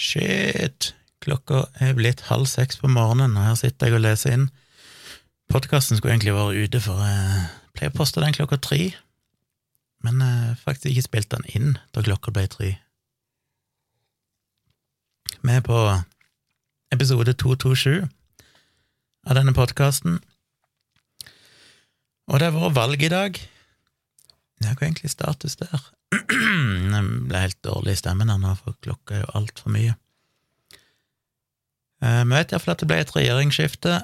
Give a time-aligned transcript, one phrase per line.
[0.00, 0.94] Shit!
[1.20, 4.46] Klokka er blitt halv seks på morgenen, og her sitter jeg og leser inn.
[5.52, 7.42] Podkasten skulle egentlig vært ute, for jeg
[7.76, 8.94] pleier å poste den klokka tre,
[10.00, 12.70] men jeg har faktisk ikke spilt den inn da klokka ble tre.
[15.44, 15.82] Vi er på
[16.96, 18.08] episode 227
[19.28, 20.16] av denne podkasten,
[22.30, 23.36] og det har vært valg i dag.
[24.60, 25.82] Det er egentlig status der.
[26.92, 29.96] Jeg ble helt dårlig i stemmen her nå, for klokka er jo altfor mye.
[32.04, 34.00] Eh, vi vet iallfall at det ble et regjeringsskifte,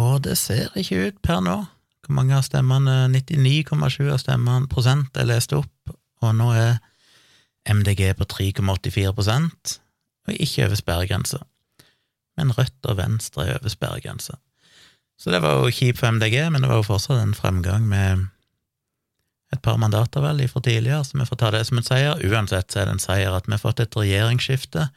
[0.00, 1.58] og det ser ikke ut per nå.
[2.06, 5.92] Hvor mange av stemmene 99,7 av stemmene prosent er lest opp,
[6.24, 6.78] og nå er
[7.68, 9.12] MDG på 3,84
[10.28, 11.42] og ikke over sperregrensa.
[12.38, 14.38] Men Rødt og Venstre er over sperregrensa.
[15.18, 18.28] Så det var jo kjipt for MDG, men det var jo fortsatt en fremgang med
[19.54, 22.20] et par mandater, vel, fra tidligere, så vi får ta det som en seier.
[22.28, 24.88] Uansett så er det en seier at vi har fått et regjeringsskifte.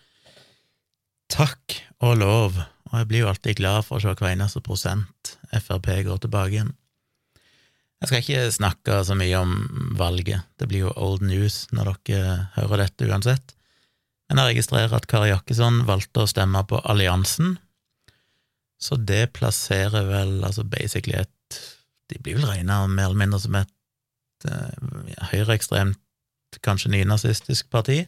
[1.32, 2.60] Takk og lov,
[2.92, 6.58] og jeg blir jo alltid glad for å se hver eneste prosent Frp går tilbake
[6.58, 6.76] igjen.
[8.02, 9.52] Jeg skal ikke snakke så mye om
[10.00, 13.54] valget, det blir jo old news når dere hører dette uansett,
[14.28, 17.60] men jeg registrerer at Kari Jakkesson valgte å stemme på Alliansen,
[18.82, 21.60] så det plasserer vel altså basically et
[22.12, 23.70] De blir vel regna mer eller mindre som et
[24.50, 26.00] uh, høyreekstremt,
[26.66, 28.04] kanskje nynazistisk parti.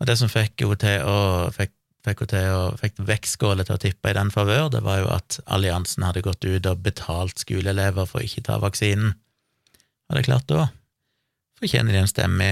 [0.00, 4.80] Og det som fikk henne til å fikk til å tippe i den favør, det
[4.82, 9.12] var jo at alliansen hadde gått ut og betalt skoleelever for å ikke ta vaksinen.
[10.08, 10.66] Og det er klart, da
[11.62, 12.48] fortjener de en stemme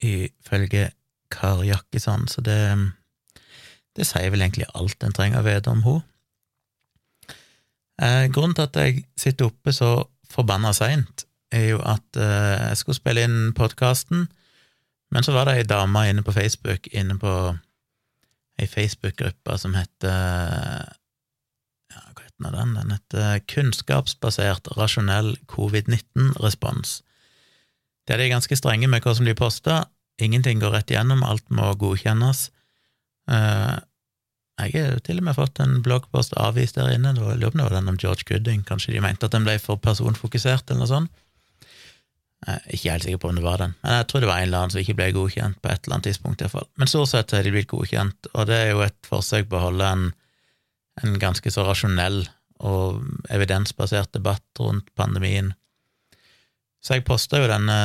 [0.00, 0.88] ifølge
[1.28, 2.58] Kari Jakkesson, så det,
[3.98, 6.04] det sier vel egentlig alt en trenger å vite om henne.
[7.98, 12.80] Eh, grunnen til at jeg sitter oppe så forbanna seint, er jo at eh, jeg
[12.80, 14.28] skulle spille inn podkasten,
[15.14, 17.32] men så var det ei dame inne på Facebook, inne på
[18.58, 20.12] ei Facebook-gruppe som heter
[21.88, 22.74] ja, Hva heter den?
[22.76, 26.98] Den heter Kunnskapsbasert rasjonell covid-19-respons.
[28.08, 29.86] Der de er ganske strenge med hva som blir posta.
[30.20, 32.48] Ingenting går rett igjennom, alt må godkjennes.
[33.30, 33.76] Eh,
[34.58, 37.76] jeg har til og med fått en bloggpost avvist der inne, det var, det var
[37.76, 41.12] den om George Gooding, kanskje de mente at den ble for personfokusert, eller noe sånt.
[42.46, 44.38] Jeg er ikke helt sikker på om det var den, men jeg tror det var
[44.38, 46.40] en eller annen som ikke ble godkjent på et eller annet tidspunkt.
[46.40, 46.68] I hvert fall.
[46.78, 49.64] Men stort sett har de blitt godkjent, og det er jo et forsøk på å
[49.64, 50.04] holde en,
[51.02, 52.20] en ganske så rasjonell
[52.68, 53.02] og
[53.34, 55.50] evidensbasert debatt rundt pandemien.
[56.82, 57.78] Så jeg posta jo denne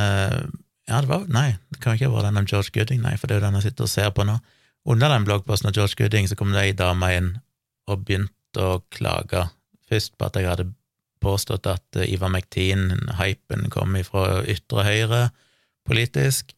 [0.84, 3.38] Ja, det var Nei, det kan ikke være den om George Gooding, nei, for det
[3.38, 4.38] er jo den jeg sitter og ser på nå.
[4.86, 7.30] Under den bloggposten av George Gooding så kom det ei dame inn
[7.90, 9.48] og begynte å klage,
[9.90, 10.70] først på at jeg hadde
[11.24, 15.24] påstått at eh, Ivar McTean-hypen kom ifra ytre høyre
[15.88, 16.54] politisk.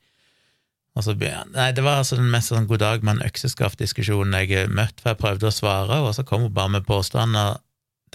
[0.96, 5.02] Så, nei, det var altså den mest sånn god dag med en økseskaft-diskusjonen jeg møtte,
[5.04, 7.58] for jeg prøvde å svare, og så kom hun bare med påstander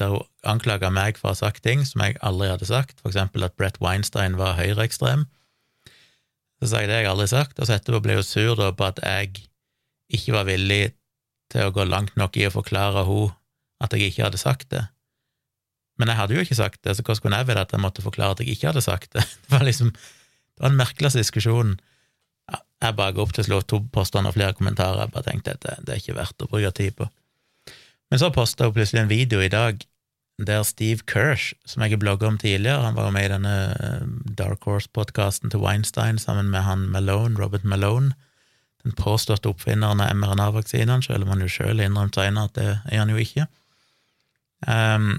[0.00, 3.12] der hun anklaga meg for å ha sagt ting som jeg aldri hadde sagt, for
[3.12, 5.26] eksempel at Brett Weinstein var høyreekstrem.
[6.60, 8.88] Så sa jeg det jeg aldri sagt, og så etterpå ble hun sur da på
[8.88, 9.44] at jeg
[10.16, 10.94] ikke var villig
[11.52, 13.36] til å gå langt nok i å forklare henne
[13.80, 14.82] at jeg ikke hadde sagt det.
[16.00, 18.04] Men jeg hadde jo ikke sagt det, så hvordan skulle jeg vite at jeg måtte
[18.04, 19.26] forklare at jeg ikke hadde sagt det?
[19.44, 21.78] Det var liksom Det var en merkelig diskusjon.
[22.80, 25.04] Jeg bare går opp til å slå to påstander og flere kommentarer.
[25.04, 27.06] Jeg bare tenkte at det, det er ikke verdt å bruke tid på.
[28.10, 29.84] Men så posta hun plutselig en video i dag
[30.46, 33.54] der Steve Kirsch, som jeg har blogga om tidligere, han var jo med i denne
[33.76, 34.04] eh,
[34.38, 38.14] Dark Horse-podkasten til Weinstein sammen med han Malone, Robert Malone,
[38.82, 43.02] den påståtte oppfinneren av mRNA-vaksinene, selv om han jo sjøl innrømte seinere at det er
[43.02, 43.44] han jo ikke.
[44.64, 45.18] Um,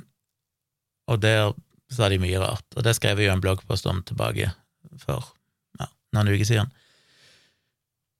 [1.12, 1.52] og der
[1.92, 4.52] sa de mye rart, og det skrev jeg jo en bloggpost om tilbake
[5.02, 5.26] for
[5.80, 6.72] ja, noen uker siden.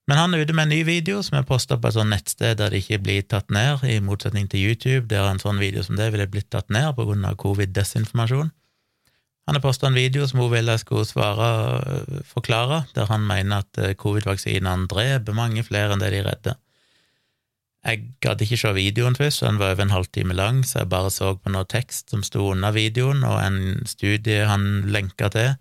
[0.10, 2.58] Men han er ute med en ny video som er posta på et sånt nettsted
[2.60, 5.96] der det ikke blir tatt ned, i motsetning til YouTube, der en sånn video som
[5.96, 8.52] det ville blitt tatt ned på grunn av covid-desinformasjon.
[9.48, 11.48] Han har posta en video som hun ville jeg skulle svare,
[12.28, 16.60] forklare, der han mener at eh, covid-vaksinene dreper mange flere enn det de redder.
[17.82, 21.10] Jeg gadd ikke se videoen først, den var over en halvtime lang, så jeg bare
[21.10, 25.56] så på noe tekst som sto under videoen, og en studie han lenka til,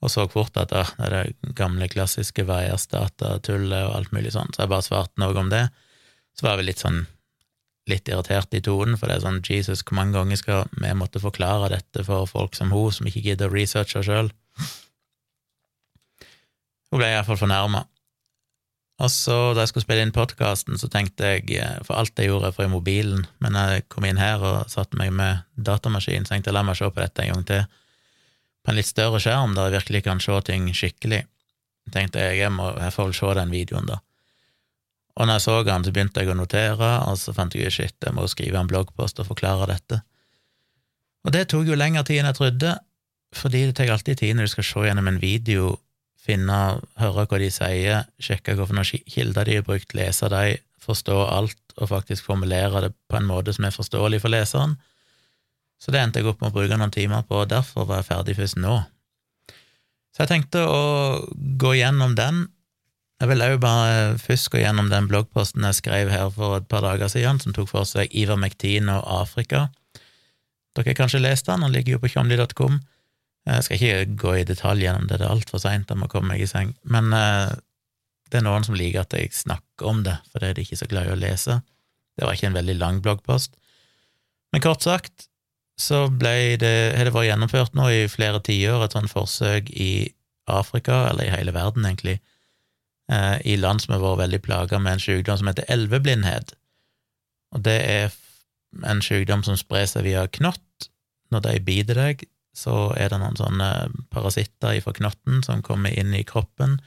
[0.00, 4.48] og så fort at ah, det er det gamle, klassiske Veiers-datatullet og alt mulig sånn,
[4.56, 5.66] så jeg bare svarte noe om det.
[6.32, 7.02] Så var jeg litt sånn
[7.90, 11.20] litt irritert i tonen, for det er sånn Jesus, hvor mange ganger skal vi måtte
[11.20, 14.32] forklare dette for folk som hun, som ikke gidder å researche sjøl?
[16.90, 17.84] Hun ble iallfall fornærma.
[19.00, 22.28] Og så, da jeg skulle spille inn podkasten, så tenkte jeg eh, For alt jeg
[22.28, 26.52] gjorde fra mobilen, men jeg kom inn her og satte meg med datamaskinen, så tenkte
[26.52, 27.64] jeg la meg se på dette en gang til.
[28.60, 31.24] På en litt større skjerm, der jeg virkelig kan se ting skikkelig.
[31.90, 33.98] tenkte jeg jeg, må, jeg får vel se den videoen, da.
[35.16, 37.74] Og når jeg så den, så begynte jeg å notere, og så fant jeg ut
[37.74, 40.02] shit, jeg må skrive en bloggpost og forklare dette.
[41.26, 42.76] Og det tok jo lengre tid enn jeg trodde,
[43.36, 45.74] fordi det tar alltid tid når du skal se gjennom en video,
[46.20, 46.58] finne,
[47.00, 51.90] høre hva de sier, sjekke hvilke kilder de har brukt, lese dem, forstå alt og
[51.90, 54.76] faktisk formulere det på en måte som er forståelig for leseren.
[55.80, 58.10] Så det endte jeg opp med å bruke noen timer på, og derfor var jeg
[58.10, 58.80] ferdig først nå.
[60.12, 60.80] Så jeg tenkte å
[61.60, 62.48] gå gjennom den.
[63.20, 66.84] Jeg vil òg bare først gå gjennom den bloggposten jeg skrev her for et par
[66.84, 69.68] dager siden, som tok for seg Ivermektin og Afrika.
[70.76, 72.80] Dere har kanskje lest den, den ligger jo på tjomli.com.
[73.48, 76.34] Jeg skal ikke gå i detalj gjennom det, det er altfor seint, jeg må komme
[76.34, 76.74] meg i seng.
[76.84, 77.54] Men eh,
[78.30, 80.78] det er noen som liker at jeg snakker om det, for det er de ikke
[80.78, 81.60] så glad i å lese.
[82.16, 83.56] Det var ikke en veldig lang bloggpost.
[84.52, 85.26] Men kort sagt
[85.80, 90.10] så ble det, har det vært gjennomført nå i flere tiår et sånt forsøk i
[90.50, 92.18] Afrika, eller i hele verden, egentlig,
[93.10, 96.52] eh, i land som har vært veldig plaga med en sykdom som heter elveblindhet.
[97.54, 98.12] Og det er
[98.86, 100.90] en sykdom som sprer seg via knott.
[101.30, 102.26] Når de biter deg,
[102.60, 103.70] så er det noen sånne
[104.12, 106.78] parasitter ifra knotten som kommer inn i kroppen,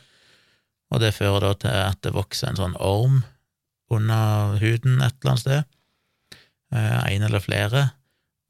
[0.93, 3.23] og det fører da til at det vokser en sånn orm
[3.93, 5.63] under huden et eller annet sted,
[6.73, 7.87] eh, en eller flere,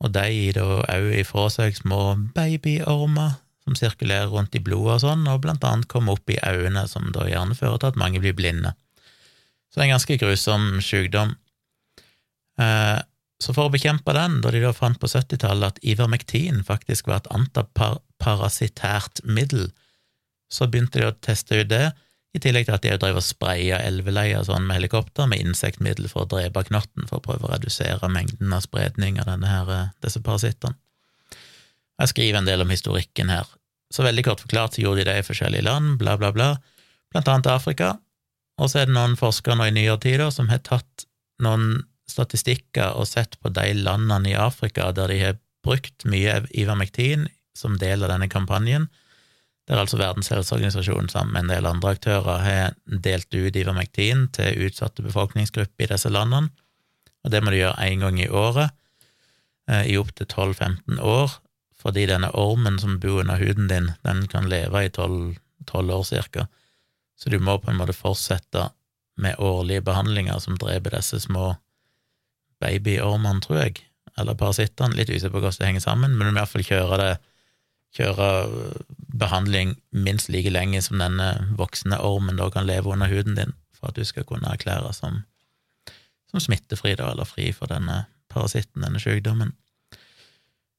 [0.03, 2.01] og de gir da òg ifra seg små
[2.35, 6.83] babyormer som sirkulerer rundt i blodet og sånn, og blant annet kommer opp i øynene,
[6.91, 8.73] som da gjerne fører til at mange blir blinde.
[9.71, 11.31] Så det er en ganske grusom sykdom.
[12.59, 12.99] Eh,
[13.43, 17.21] så for å bekjempe den, da de da fant på 70-tallet at Ivermektin faktisk var
[17.21, 19.69] et antiparasitært middel,
[20.53, 21.89] så begynte de å teste ut det,
[22.33, 26.23] i tillegg til at de drev og spraya elveleier sånn med helikopter med insektmiddel for
[26.23, 30.21] å drepe knotten, for å prøve å redusere mengden av spredning av her, eh, disse
[30.23, 30.73] parasittene.
[32.01, 33.45] Jeg skriver en del om historikken her.
[33.93, 36.55] Så veldig kort forklart så gjorde de det i forskjellige land, bla, bla, bla,
[37.13, 37.99] blant annet Afrika,
[38.57, 41.05] og så er det noen forskere nå i nyere tid som har tatt
[41.41, 47.27] noen statistikker og sett på de landene i Afrika der de har brukt mye Ivermektin
[47.55, 48.89] som del av denne kampanjen,
[49.69, 54.65] der altså Verdens helseorganisasjon sammen med en del andre aktører har delt ut Ivermektin til
[54.67, 56.51] utsatte befolkningsgrupper i disse landene,
[57.23, 58.73] og det må de gjøre én gang i året
[59.71, 61.37] eh, i opptil 12-15 år,
[61.79, 65.37] fordi denne ormen som bor under huden din, den kan leve i 12,
[65.69, 66.47] 12 år cirka,
[67.15, 68.67] så du må på en måte fortsette
[69.15, 71.53] med årlige behandlinger som dreper disse små
[72.63, 73.83] babyormene, tror jeg,
[74.19, 76.67] eller parasittene, litt usikker på hvordan det henger sammen, men du må i hvert fall
[76.67, 77.13] kjøre det
[77.93, 78.27] kjøre
[79.13, 81.29] behandling minst like lenge som denne
[81.59, 85.21] voksne ormen da kan leve under huden din, for at du skal kunne erklære som,
[86.31, 89.53] som smittefri, da, eller fri for denne parasitten, denne sykdommen.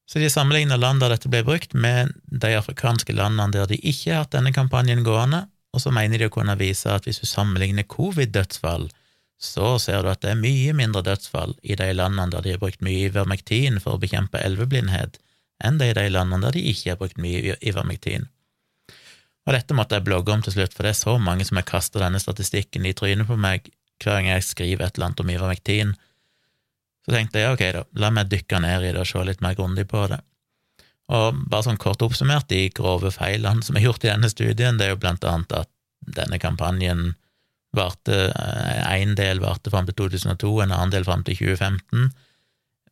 [0.05, 4.11] Så de sammenligner land der dette ble brukt, med de afrikanske landene der de ikke
[4.11, 7.27] har hatt denne kampanjen gående, og så mener de å kunne vise at hvis du
[7.27, 8.89] sammenligner covid-dødsfall,
[9.41, 12.61] så ser du at det er mye mindre dødsfall i de landene der de har
[12.61, 15.19] brukt mye Ivermektin for å bekjempe elveblindhet,
[15.63, 18.29] enn det i de landene der de ikke har brukt mye Ivermektin.
[19.45, 21.67] Og dette måtte jeg blogge om til slutt, for det er så mange som har
[21.69, 23.69] kasta denne statistikken i trynet på meg
[24.01, 25.91] hver gang jeg skriver et eller annet om Ivermektin.
[27.05, 29.57] Så tenkte jeg ok, da, la meg dykke ned i det og se litt mer
[29.57, 30.23] grundig på det.
[31.13, 34.87] Og bare sånn kort oppsummert, de grove feilene som er gjort i denne studien, det
[34.87, 35.69] er jo blant annet at
[36.17, 37.13] denne kampanjen
[37.77, 42.13] varte én eh, del varte fram til 2002, en annen del fram til 2015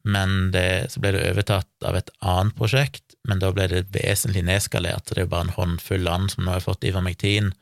[0.04, 4.44] men det, så ble det overtatt av et annet prosjekt, men da ble det vesentlig
[4.44, 7.54] nedskalert, så det er jo bare en håndfull land som nå har fått Ivermektin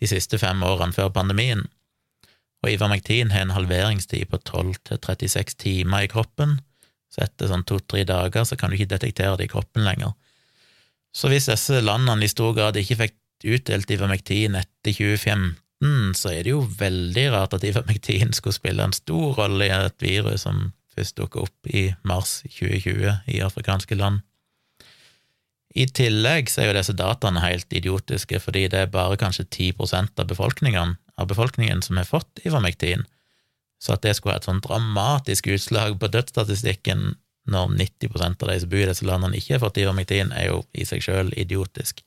[0.00, 1.66] de siste fem årene før pandemien.
[2.64, 6.56] Og Ivermektin har en halveringstid på 12 til 36 timer i kroppen,
[7.12, 10.16] så etter sånn to-tre dager så kan du ikke detektere det i kroppen lenger.
[11.12, 13.16] Så hvis disse landene i stor grad ikke fikk
[13.52, 15.58] utdelt Ivermektin etter 2015,
[16.16, 20.02] så er det jo veldig rart at Ivermektin skulle spille en stor rolle i et
[20.02, 24.22] virus som først dukka opp i mars 2020 i afrikanske land.
[25.76, 30.22] I tillegg så er jo disse dataene helt idiotiske, fordi det er bare kanskje 10%
[30.22, 33.04] av befolkningen, av befolkningen som har fått Ivermektin,
[33.76, 37.10] så at det skulle ha et sånn dramatisk utslag på dødsstatistikken
[37.52, 40.62] når 90% av de som bor i disse landene, ikke har fått Ivermektin, er jo
[40.72, 42.00] i seg sjøl idiotisk.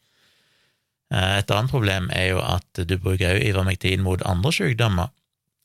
[1.13, 5.09] Eh, et annet problem er jo at du bruker også Ivermektin mot andre sykdommer,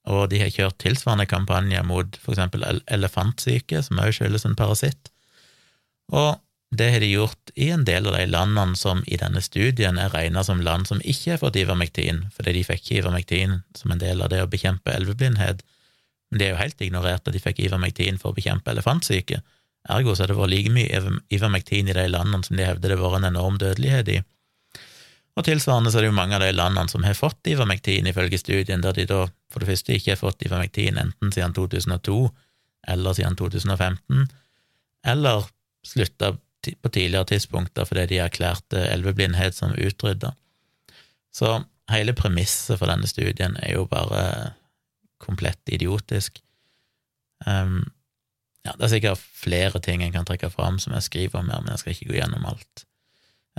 [0.04, 5.12] og de har kjørt tilsvarende kampanjer mot for eksempel elefantsyke, som også skyldes en parasitt.
[6.12, 6.36] Og
[6.74, 10.12] det har de gjort i en del av de landene som i denne studien er
[10.12, 14.02] regna som land som ikke har fått ivermektin, fordi de fikk ikke ivermektin som en
[14.02, 15.62] del av det å bekjempe elveblindhet.
[16.30, 19.40] Men de er jo helt ignorert at de fikk ivermektin for å bekjempe elefantsyke.
[19.94, 23.00] Ergo så har det vært like mye ivermektin i de landene som de hevder det
[23.00, 24.20] var en enorm dødelighet i.
[25.34, 28.38] Og tilsvarende så er det jo mange av de landene som har fått ivermektin, ifølge
[28.38, 32.18] studien, der de da for det første ikke har fått ivermektin enten siden 2002
[32.94, 34.28] eller siden 2015,
[35.06, 35.46] eller
[35.86, 36.34] slutta
[36.82, 40.32] på tidligere tidspunkter fordi de erklærte elveblindhet som utrydda.
[41.34, 41.58] Så
[41.90, 44.54] hele premisset for denne studien er jo bare
[45.20, 46.38] komplett idiotisk.
[47.46, 47.82] Um,
[48.64, 51.60] ja, det er sikkert flere ting jeg kan trekke fram som jeg skriver om her,
[51.60, 52.83] men jeg skal ikke gå gjennom alt.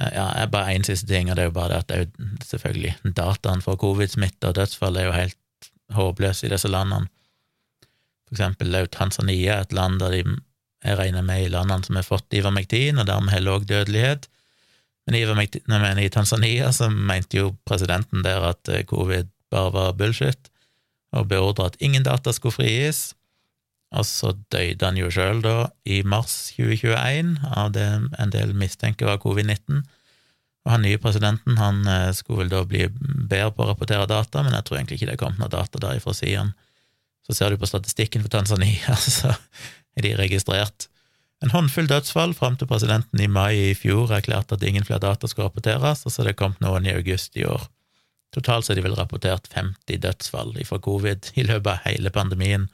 [0.01, 2.05] Uh, ja, bare én siste ting, og det er jo bare det at det er
[2.05, 7.07] jo selvfølgelig dataen for covid-smitte og dødsfall er jo helt håpløse i disse landene.
[8.25, 10.23] For eksempel er jo Tanzania et land der de
[10.85, 14.27] jeg regner med i landene som har fått ivermektin, og dermed har lav dødelighet.
[15.05, 15.17] Men
[16.01, 20.49] i, Tanzania så mente jo presidenten der at eh, covid bare var bullshit,
[21.13, 23.15] og beordra at ingen data skulle frigis.
[23.95, 27.85] Og så døde han jo sjøl da, i mars 2021, av det
[28.19, 29.83] en del mistenker var covid-19.
[30.65, 34.43] Og han nye presidenten han eh, skulle vel da bli bedre på å rapportere data,
[34.43, 36.55] men jeg tror egentlig ikke det kom noe data derifra, sier han.
[37.25, 39.31] Så ser du på statistikken for Tanzania, så
[39.95, 40.89] er de registrert
[41.43, 45.27] en håndfull dødsfall fram til presidenten i mai i fjor erklærte at ingen flere data
[45.27, 47.67] skulle rapporteres, og så er det kommet noen i august i år.
[48.33, 52.69] Totalt så er de vel rapportert 50 dødsfall fra covid i løpet av hele pandemien,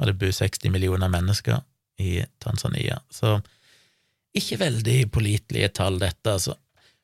[0.00, 1.60] og det bor 60 millioner mennesker
[2.00, 2.98] i Tanzania.
[3.12, 3.36] Så
[4.36, 6.56] ikke veldig pålitelige tall, dette, altså.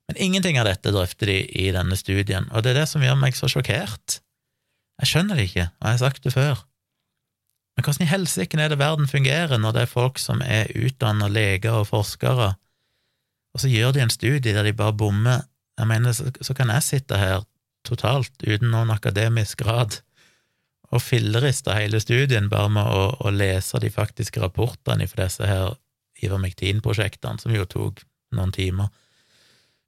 [0.06, 3.18] Men ingenting av dette drøfter de i denne studien, og det er det som gjør
[3.18, 4.20] meg så sjokkert.
[5.02, 6.62] Jeg skjønner det ikke, og jeg har sagt det før.
[7.76, 11.28] Men hvordan i helsike er det verden fungerer når det er folk som er utdanna
[11.28, 12.54] leger og forskere,
[13.56, 15.44] og så gjør de en studie der de bare bommer?
[15.76, 17.44] Jeg mener, så kan jeg sitte her
[17.84, 20.00] totalt uten noen akademisk grad
[20.94, 25.74] og fillerista hele studien bare med å, å lese de faktiske rapportene for disse her
[26.22, 28.00] Ivermektin-prosjektene, som jo tok
[28.36, 28.88] noen timer.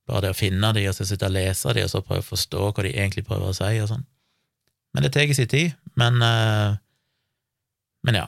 [0.09, 2.31] Bare det å finne de, og så sitte og lese de, og så prøve å
[2.33, 4.05] forstå hva de egentlig prøver å si, og sånn.
[4.93, 5.73] Men det tar sin tid.
[6.01, 6.77] Men uh,
[8.07, 8.27] men ja,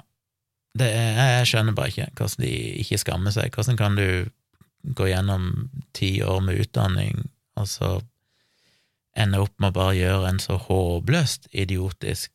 [0.80, 3.54] er, jeg skjønner bare ikke hvordan de ikke skammer seg.
[3.54, 4.28] Hvordan kan du
[4.96, 7.26] gå gjennom ti år med utdanning,
[7.60, 7.90] og så
[9.18, 12.32] ende opp med å bare gjøre en så håpløst idiotisk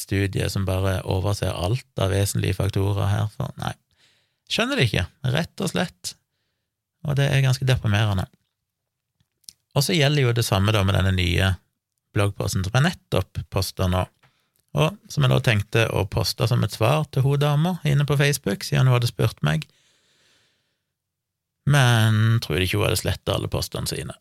[0.00, 3.28] studie som bare overser alt av vesentlige faktorer her?
[3.36, 3.74] For nei,
[4.50, 6.16] skjønner det ikke, rett og slett.
[7.06, 8.26] Og det er ganske deprimerende.
[9.76, 11.54] Og så gjelder jo det samme da med denne nye
[12.16, 14.06] bloggposten som jeg nettopp poster nå
[14.76, 18.18] og som jeg da tenkte å poste som et svar til hun dama inne på
[18.20, 19.64] Facebook, siden hun hadde spurt meg.
[21.66, 24.16] Men tror ikke hun hadde sletta alle postene sine.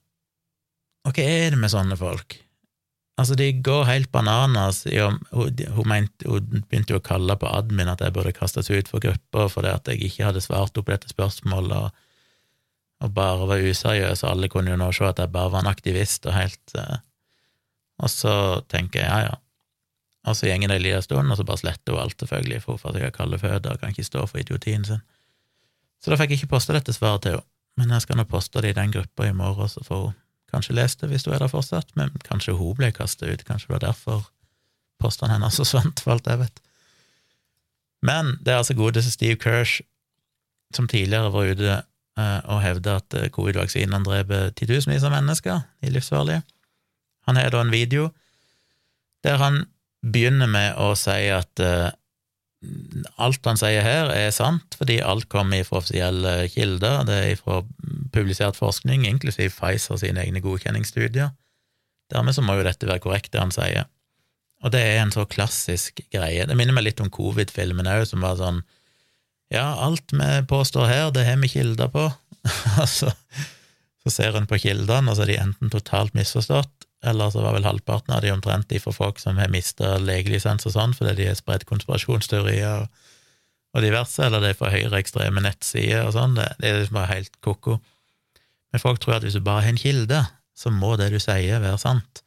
[1.05, 2.37] Og hva er det med sånne folk?
[3.15, 7.47] Altså, de går helt bananas i om hun, mente, hun begynte jo å kalle på
[7.47, 10.91] admin at jeg burde kastes ut for grupper fordi at jeg ikke hadde svart opp
[10.91, 11.95] dette spørsmålet, og,
[13.05, 15.71] og bare var useriøs, og alle kunne jo nå se at jeg bare var en
[15.71, 16.99] aktivist og helt uh,
[18.03, 18.35] Og så
[18.67, 19.39] tenker jeg ja, ja,
[20.27, 22.81] og så gjenger det en liten stund, og så bare sletter hun alt, selvfølgelig, for
[22.81, 25.03] hun jeg har kalde føtter og kan ikke stå for idiotien sin.
[26.03, 27.47] Så da fikk jeg ikke posta dette svaret til henne,
[27.79, 30.15] men jeg skal nå poste det i den gruppa i morgen, så får hun
[30.55, 33.69] kanskje lest det hvis hun er der fortsatt, men kanskje hun ble kasta ut, kanskje
[33.69, 34.23] det var derfor
[35.01, 36.63] postene hennes forsvant, for alt jeg vet.
[38.05, 39.81] Men det er altså godeste Steve Kirsch,
[40.75, 45.93] som tidligere var ute eh, og hevda at eh, covid-vaksinen dreper titusenvis av mennesker i
[45.93, 46.43] livsfarlige.
[47.29, 48.09] Han har da en video
[49.25, 49.63] der han
[50.05, 51.89] begynner med å si at uh,
[53.21, 57.61] alt han sier her, er sant, fordi alt kommer fra offisielle kilder, det er fra
[58.15, 61.33] publisert forskning, inklusiv Pfizer sine egne godkjenningsstudier.
[62.13, 63.89] Dermed så må jo dette være korrekt, det han sier.
[64.65, 66.45] Og det er en så klassisk greie.
[66.47, 68.63] Det minner meg litt om covid-filmen òg, som var sånn
[69.53, 72.07] Ja, alt vi påstår her, det har vi kilder på.
[72.81, 73.11] altså,
[74.01, 77.55] så ser en på kildene, og så er de enten totalt misforstått, eller så var
[77.55, 81.15] vel halvparten av de omtrent de for folk som har mista legelisens og sånn fordi
[81.19, 86.37] de har spredt konspirasjonsteorier og, diverse, eller er for høyreekstreme nettsider og sånn.
[86.37, 87.79] Det, det, er liksom bare helt ko-ko.
[88.71, 90.21] Men folk tror at hvis du bare har en kilde,
[90.55, 92.21] så må det du sier, være sant.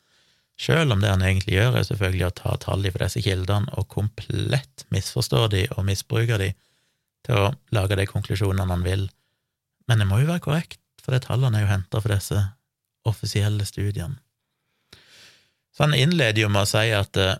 [0.61, 3.89] Sjøl om det han egentlig gjør, er selvfølgelig å ta tall for disse kildene og
[3.95, 6.51] komplett misforstå de og misbruke de
[7.27, 9.09] til å lage de konklusjonene han vil.
[9.89, 12.43] Men det må jo være korrekt, for det tallene er jo henta for disse
[13.09, 14.19] offisielle studiene.
[15.79, 17.37] Så han innleder jo med å si at uh,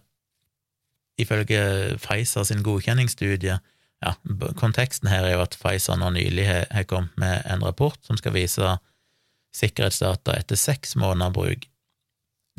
[1.19, 4.13] ifølge Pfizer sin godkjenningsstudie ja,
[4.55, 8.15] Konteksten her er jo at Pfizer nå nylig har, har kommet med en rapport som
[8.21, 8.77] skal vise
[9.59, 11.67] sikkerhetsdata etter seks måneder bruk.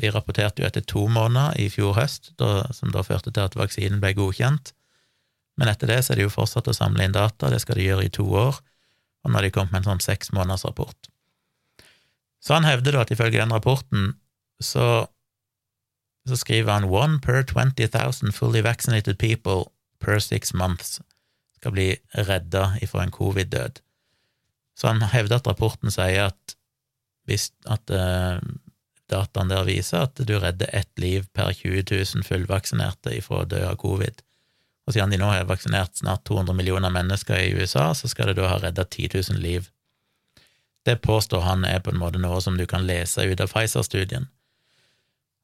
[0.04, 3.56] De rapporterte jo etter to måneder i fjor høst, da, som da førte til at
[3.56, 4.74] vaksinen ble godkjent.
[5.56, 7.88] Men etter det så er de jo fortsatt å samle inn data, det skal de
[7.88, 8.60] gjøre i to år,
[9.24, 11.10] og nå har de kommet med en sånn seks måneders rapport.
[12.40, 14.14] Så han hevder da at ifølge den rapporten
[14.60, 15.06] så,
[16.30, 19.68] så skriver han one per 20,000 fully vaccinated people
[20.00, 21.00] per six months
[21.60, 23.80] skal bli redda ifra en covid-død.
[24.78, 26.56] Så han hevder at rapporten sier at
[27.28, 28.40] hvis at uh,
[29.12, 33.60] dataen der viser at du redder ett liv per 20 000 fullvaksinerte ifra å dø
[33.68, 34.22] av covid.
[34.88, 38.40] Og siden de nå har vaksinert snart 200 millioner mennesker i USA, så skal det
[38.40, 39.68] da ha redda 10 000 liv.
[40.88, 44.30] Det påstår han er på en måte noe som du kan lese ut av Pfizer-studien.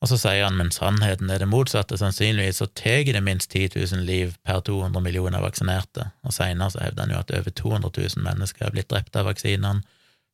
[0.04, 3.70] Og så sier han men sannheten er det motsatte, sannsynligvis så tar det minst 10
[3.78, 7.92] 000 liv per 200 millioner vaksinerte, og seinere så hevder han jo at over 200
[7.96, 9.80] 000 mennesker er blitt drept av vaksinene,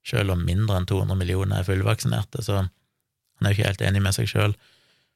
[0.03, 4.03] selv om mindre enn 200 millioner er fullvaksinerte, så han er jo ikke helt enig
[4.03, 4.57] med seg sjøl.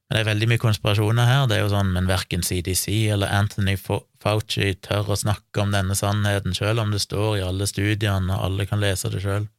[0.07, 3.33] Men det er veldig mye konspirasjoner her, det er jo sånn, men verken CDC eller
[3.35, 8.31] Anthony Fauci tør å snakke om denne sannheten, sjøl om det står i alle studiene,
[8.31, 9.49] og alle kan lese det sjøl.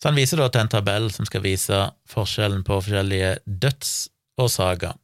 [0.00, 1.78] Så han viser da til en tabell som skal vise
[2.08, 4.94] forskjellen på forskjellige dødsårsaker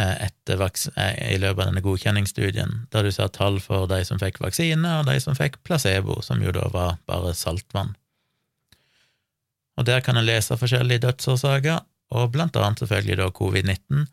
[0.00, 4.20] eh, etter eh, i løpet av denne godkjenningsstudien, der du ser tall for de som
[4.22, 7.92] fikk vaksine, og de som fikk placebo, som jo da var bare saltvann.
[9.76, 11.84] Og der kan en lese forskjellige dødsårsaker,
[12.16, 14.06] og blant annet selvfølgelig da covid-19,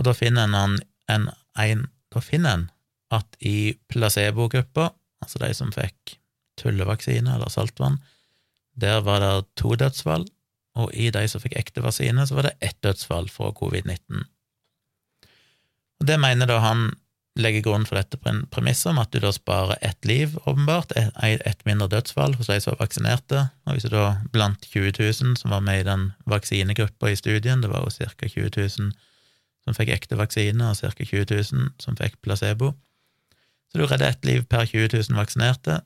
[0.00, 0.78] og da finner en,
[1.12, 1.30] en,
[1.60, 2.70] en, da finner en
[3.14, 4.90] at i placebogruppa,
[5.22, 6.16] altså de som fikk
[6.58, 8.00] tullevaksine eller saltvann,
[8.80, 10.26] der var det to dødsfall,
[10.78, 14.24] og i de som fikk ekte vaksine, så var det ett dødsfall fra covid-19.
[16.00, 16.90] Og Det mener da han
[17.38, 18.18] legger grunn for dette
[18.50, 21.12] premisset om at du da sparer ett liv, åpenbart, ett
[21.46, 23.44] et mindre dødsfall hos de som var vaksinerte.
[23.66, 27.62] Og hvis du da blant 20 000 som var med i den vaksinegruppa i studien,
[27.62, 28.28] det var jo ca.
[28.28, 28.92] 20 000
[29.64, 30.90] som fikk ekte vaksine, og ca.
[31.04, 32.74] 20 000 som fikk placebo,
[33.70, 35.80] så du redder ett liv per 20 000 vaksinerte,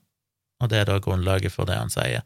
[0.59, 2.23] og det er da grunnlaget for det han sier.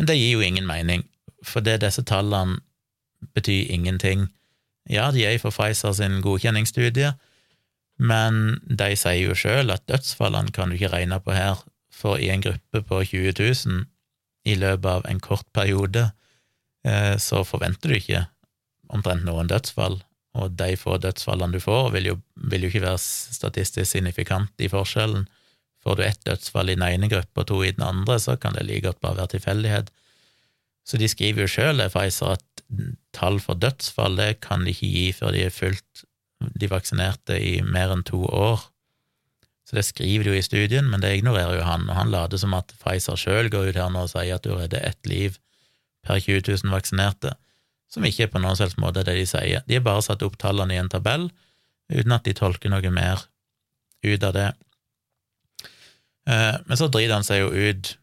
[0.00, 1.02] Men det gir jo ingen mening,
[1.44, 2.62] for det disse tallene
[3.36, 4.30] betyr ingenting.
[4.88, 7.10] Ja, de er for Pfizer sin godkjenningsstudie,
[8.00, 11.60] men de sier jo sjøl at dødsfallene kan du ikke regne på her,
[11.92, 13.82] for i en gruppe på 20 000
[14.48, 16.06] i løpet av en kort periode,
[16.88, 18.22] eh, så forventer du ikke
[18.88, 20.00] omtrent noen dødsfall,
[20.40, 22.16] og de få dødsfallene du får, vil jo,
[22.48, 25.28] vil jo ikke være statistisk signifikant i forskjellen
[25.84, 28.56] Får du ett dødsfall i den ene gruppa og to i den andre, så kan
[28.56, 29.90] det like godt bare være tilfeldighet.
[30.84, 32.64] Så de skriver jo sjøl, Pfizer, at
[33.16, 36.04] tall for dødsfall det kan de ikke gi før de er fulgt
[36.60, 38.62] de vaksinerte i mer enn to år.
[39.68, 42.40] Så det skriver de jo i studien, men det ignorerer jo han, og han later
[42.40, 45.36] som at Pfizer sjøl går ut her nå og sier at du redder ett liv
[46.06, 47.36] per 20 000 vaksinerte,
[47.90, 49.62] som ikke er på noen selvs måte det de sier.
[49.68, 51.28] De har bare satt opp tallene i en tabell,
[51.92, 53.26] uten at de tolker noe mer
[54.06, 54.48] ut av det.
[56.30, 57.94] Eh, men så driter han seg jo ut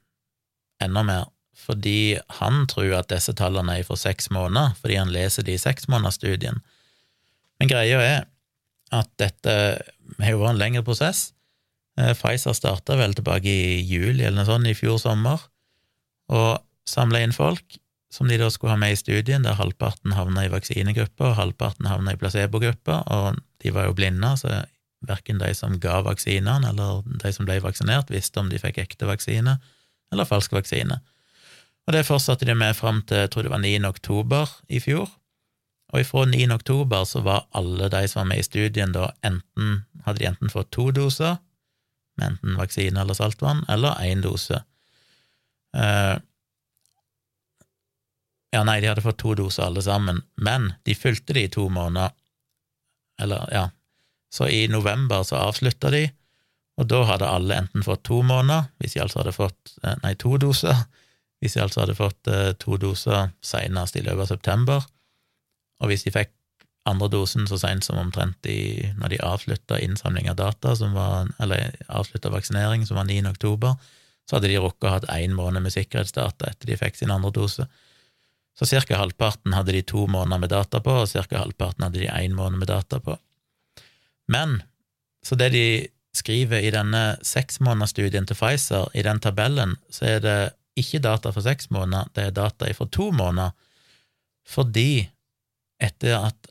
[0.84, 5.46] enda mer, fordi han tror at disse tallene er for seks måneder, fordi han leser
[5.48, 6.60] de seksmånedersstudien.
[7.58, 8.20] Men greia er
[8.94, 9.56] at dette
[10.22, 11.32] har jo vært en lengre prosess.
[12.00, 15.42] Eh, Pfizer starta vel tilbake i juli eller noe sånt i fjor sommer,
[16.32, 17.80] og samla inn folk
[18.14, 21.90] som de da skulle ha med i studien, der halvparten havna i vaksinegruppa og halvparten
[21.90, 24.62] havna i placebogruppa, og de var jo blinde, så
[25.06, 29.10] verken de som ga vaksinene eller de som ble vaksinert, visste om de fikk ekte
[29.10, 29.58] vaksine
[30.12, 31.00] eller falsk vaksine.
[31.88, 33.80] Og det fortsatte de med fram til jeg tror det var 9.
[33.88, 35.08] oktober i fjor.
[35.94, 36.50] Og ifra 9.
[36.52, 40.52] oktober så var alle de som var med i studien, da enten hadde de enten
[40.52, 41.38] fått to doser,
[42.20, 44.60] med enten vaksine eller saltvann, eller én dose.
[45.78, 46.18] Uh,
[48.52, 51.70] ja, nei, de hadde fått to doser alle sammen, men de fulgte de i to
[51.72, 52.12] måneder.
[53.22, 53.64] Eller, ja,
[54.34, 56.06] så i november så avslutta de,
[56.78, 60.14] og da hadde alle enten fått to måneder, hvis de altså hadde fått eh, nei,
[60.20, 60.84] to doser,
[61.42, 64.86] hvis de altså hadde fått eh, to doser senest i løpet av september,
[65.82, 66.34] og hvis de fikk
[66.88, 71.76] andre dosen så sent som omtrent i, når de avslutta innsamling av data, var, eller
[71.88, 73.26] avslutta vaksinering, som var 9.
[73.34, 73.76] oktober,
[74.28, 77.32] så hadde de rukket å ha én måned med sikkerhetsdata etter de fikk sin andre
[77.36, 77.68] dose.
[78.58, 78.98] Så ca.
[78.98, 81.44] halvparten hadde de to måneder med data på, og ca.
[81.44, 83.18] halvparten hadde de én måned med data på.
[84.28, 84.62] Men
[85.26, 85.68] så det de
[86.18, 90.38] skriver i denne seksmånedersstudien til Pfizer, i den tabellen, så er det
[90.78, 93.54] ikke data for seks måneder, det er data for to måneder,
[94.48, 95.08] fordi
[95.84, 96.50] etter at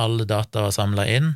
[0.00, 1.32] alle data var samla inn,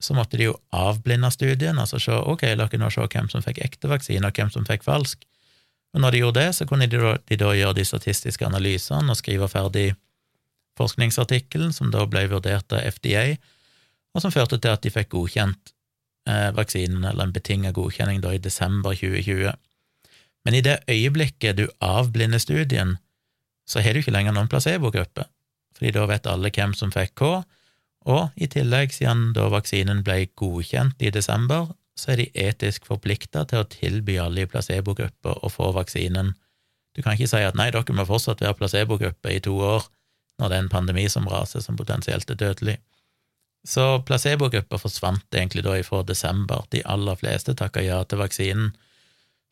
[0.00, 3.44] så måtte de jo avblinde studien, altså se ok, la oss nå se hvem som
[3.44, 5.26] fikk ekte vaksine, og hvem som fikk falsk.
[5.94, 9.12] Og når de gjorde det, så kunne de da, de da gjøre de statistiske analysene
[9.12, 9.90] og skrive ferdig
[10.78, 13.34] forskningsartikkelen, som da ble vurdert av FDA,
[14.14, 15.72] og som førte til at de fikk godkjent
[16.28, 19.54] eh, vaksinen, eller en betinget godkjenning, da i desember 2020.
[20.44, 22.96] Men i det øyeblikket du avblinder studien,
[23.68, 25.26] så har du ikke lenger noen placebogruppe,
[25.76, 27.32] fordi da vet alle hvem som fikk K,
[28.10, 31.68] og i tillegg, siden da vaksinen ble godkjent i desember,
[32.00, 36.32] så er de etisk forplikta til å tilby alle i placebogruppa å få vaksinen.
[36.96, 39.84] Du kan ikke si at nei, dere må fortsatt være placebogruppe i to år
[40.40, 42.78] når det er en pandemi som raser, som potensielt er dødelig.
[43.66, 46.64] Så placebogruppa forsvant egentlig da ifra desember.
[46.72, 48.72] De aller fleste takka ja til vaksinen.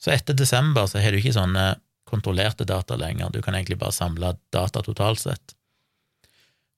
[0.01, 1.75] Så etter desember så har du ikke sånne
[2.09, 5.53] kontrollerte data lenger, du kan egentlig bare samle data totalt sett.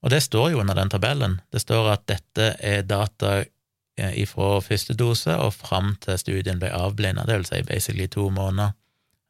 [0.03, 1.37] Og det står jo under den tabellen.
[1.53, 3.45] Det står at dette er data
[4.17, 8.73] ifra første dose og fram til studien ble avblinda, det vil si basically to måneder,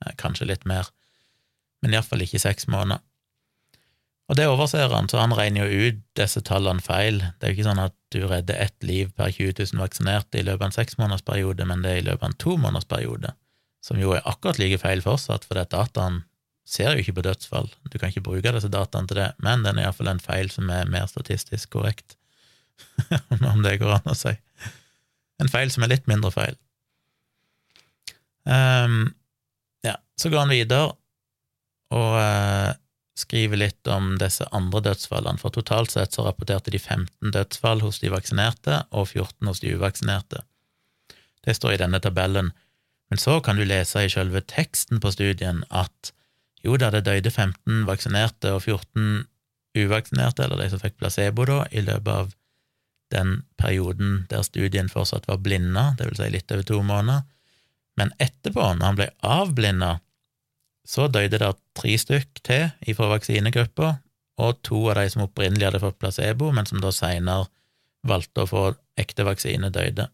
[0.07, 0.87] eh, kanskje litt mer,
[1.83, 3.03] men iallfall ikke seks måneder.
[4.31, 7.19] Og det overser han, så han regner jo ut disse tallene feil.
[7.19, 10.45] Det er jo ikke sånn at du redder ett liv per 20 000 vaksinerte i
[10.47, 13.33] løpet av en seksmånedersperiode, men det er i løpet av en tomånedersperiode,
[13.83, 16.23] som jo er akkurat like feil fortsatt, for at dataen
[16.71, 17.67] ser jo ikke på dødsfall.
[17.91, 20.71] Du kan ikke bruke disse dataene til det, men den er iallfall en feil som
[20.71, 22.15] er mer statistisk korrekt,
[23.51, 24.37] om det går an å si.
[25.43, 26.55] En feil som er litt mindre feil.
[28.47, 29.11] Um,
[29.83, 30.93] ja, så går han videre
[31.91, 32.71] og uh,
[33.19, 38.01] skriver litt om disse andre dødsfallene, for totalt sett så rapporterte de 15 dødsfall hos
[38.01, 40.45] de vaksinerte og 14 hos de uvaksinerte.
[41.45, 42.53] Det står i denne tabellen,
[43.11, 46.13] men så kan du lese i selve teksten på studien at
[46.65, 49.25] jo da, det døde 15 vaksinerte og 14
[49.81, 52.35] uvaksinerte, eller de som fikk placebo, da, i løpet av
[53.11, 57.25] den perioden der studien fortsatt var blinda, det vil si litt over to måneder.
[57.99, 59.91] Men etterpå, når han ble avblinda,
[60.91, 63.91] så døde det tre stykk til fra vaksinegruppa,
[64.41, 67.51] og to av de som opprinnelig hadde fått placebo, men som da seinere
[68.09, 68.63] valgte å få
[68.99, 70.09] ekte vaksine, døde.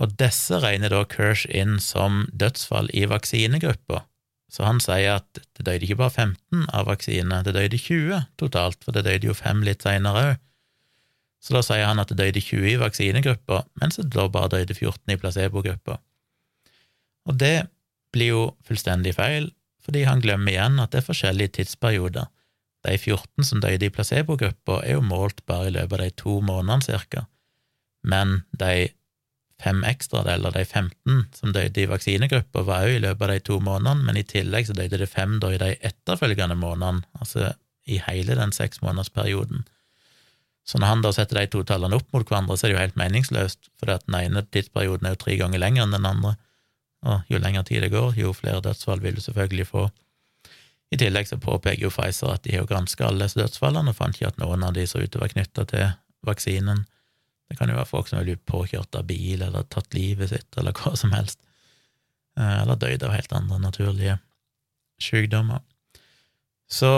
[0.00, 4.06] Og disse regner da Kirsch inn som dødsfall i vaksinegruppa,
[4.52, 8.82] så han sier at det døde ikke bare 15 av vaksine, det døde 20 totalt,
[8.84, 10.40] for det døde jo fem litt seinere òg.
[11.42, 14.76] Så da sier han at det døde 20 i vaksinegruppa, mens det da bare døde
[14.76, 15.96] 14 i placebogruppa.
[17.30, 17.56] Og det
[18.12, 19.50] blir jo fullstendig feil,
[19.82, 22.30] fordi han glemmer igjen at det er forskjellige tidsperioder.
[22.86, 26.38] De 14 som døde i placebogruppa, er jo målt bare i løpet av de to
[26.44, 27.26] månedene cirka,
[28.02, 28.90] men de
[29.62, 33.44] fem ekstra, eller de 15 som døde i vaksinegruppa, var òg i løpet av de
[33.46, 37.52] to månedene, men i tillegg så døde det fem da i de etterfølgende månedene, altså
[37.86, 39.62] i hele den seksmånedersperioden.
[40.66, 42.82] Så når han da setter de to tallene opp mot hverandre, så er det jo
[42.84, 46.36] helt meningsløst, for den ene tidsperioden er jo tre ganger lenger enn den andre
[47.02, 49.88] og jo lengre tid det går, jo flere dødsfall vil du selvfølgelig få.
[50.92, 54.18] I tillegg så påpeker jo Pfizer at de har granska alle disse dødsfallene og fant
[54.18, 55.86] ikke at noen av de så ut til å være knytta til
[56.28, 56.84] vaksinen.
[57.48, 60.48] Det kan jo være folk som er blitt påkjørt av bil eller tatt livet sitt,
[60.60, 61.40] eller hva som helst,
[62.38, 64.18] eh, eller døde av helt andre naturlige
[65.02, 65.64] sykdommer.
[66.70, 66.92] Så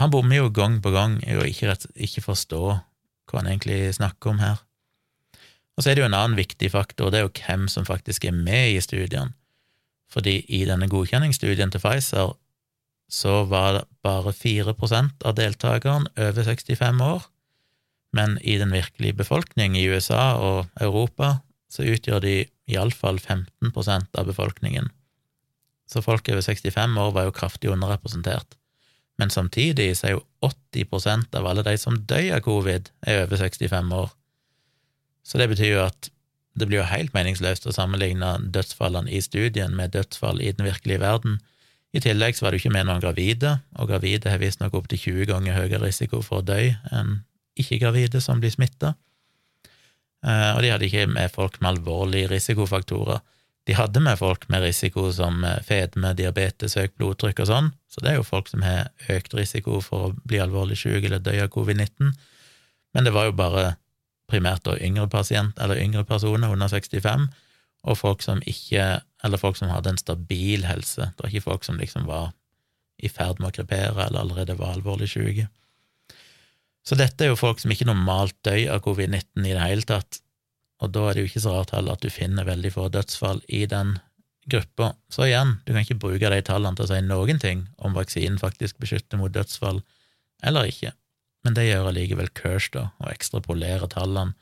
[0.00, 4.32] han bommer jo gang på gang i å ikke, ikke forstå hva han egentlig snakker
[4.32, 4.60] om her.
[5.76, 8.26] Og så er det jo en annen viktig faktor, det er jo hvem som faktisk
[8.28, 9.32] er med i studien.
[10.12, 12.34] Fordi i denne godkjenningsstudien til Pfizer
[13.12, 17.28] så var det bare 4% av deltakerne over 65 år,
[18.12, 21.38] men i den virkelige befolkning i USA og Europa
[21.72, 22.34] så utgjør de
[22.68, 24.90] iallfall 15% av befolkningen.
[25.88, 28.56] Så folk over 65 år var jo kraftig underrepresentert.
[29.20, 33.40] Men samtidig så er jo 80% av alle de som dør av covid, er over
[33.44, 34.12] 65 år.
[35.22, 36.10] Så det betyr jo at
[36.58, 41.00] det blir jo helt meningsløst å sammenligne dødsfallene i studien med dødsfall i den virkelige
[41.00, 41.38] verden.
[41.92, 45.00] I tillegg så var det jo ikke med noen gravide, og gravide har visstnok opptil
[45.00, 46.60] 20 ganger høyere risiko for å dø
[46.92, 47.20] enn
[47.60, 48.94] ikke-gravide som blir smitta.
[50.24, 53.20] Eh, og de hadde ikke med folk med alvorlige risikofaktorer.
[53.68, 58.04] De hadde med folk med risiko som eh, fedme, diabetes, høyt blodtrykk og sånn, så
[58.04, 61.36] det er jo folk som har økt risiko for å bli alvorlig syk eller dø
[61.44, 62.12] av covid-19,
[62.92, 63.74] men det var jo bare
[64.32, 67.28] primært da yngre pasient, yngre personer under 65,
[67.82, 71.12] og folk som ikke Eller folk som hadde en stabil helse.
[71.14, 72.32] Det var ikke folk som liksom var
[72.98, 75.44] i ferd med å krepere eller allerede var alvorlig syke.
[76.82, 80.18] Så dette er jo folk som ikke normalt dør av covid-19 i det hele tatt,
[80.82, 83.44] og da er det jo ikke så rart heller at du finner veldig få dødsfall
[83.46, 83.94] i den
[84.50, 84.96] gruppa.
[85.06, 88.42] Så igjen, du kan ikke bruke de tallene til å si noen ting om vaksinen
[88.42, 89.84] faktisk beskytter mot dødsfall
[90.42, 90.90] eller ikke
[91.42, 94.36] men det gjør allikevel Kirsch, da, og ekstrapolerer tallene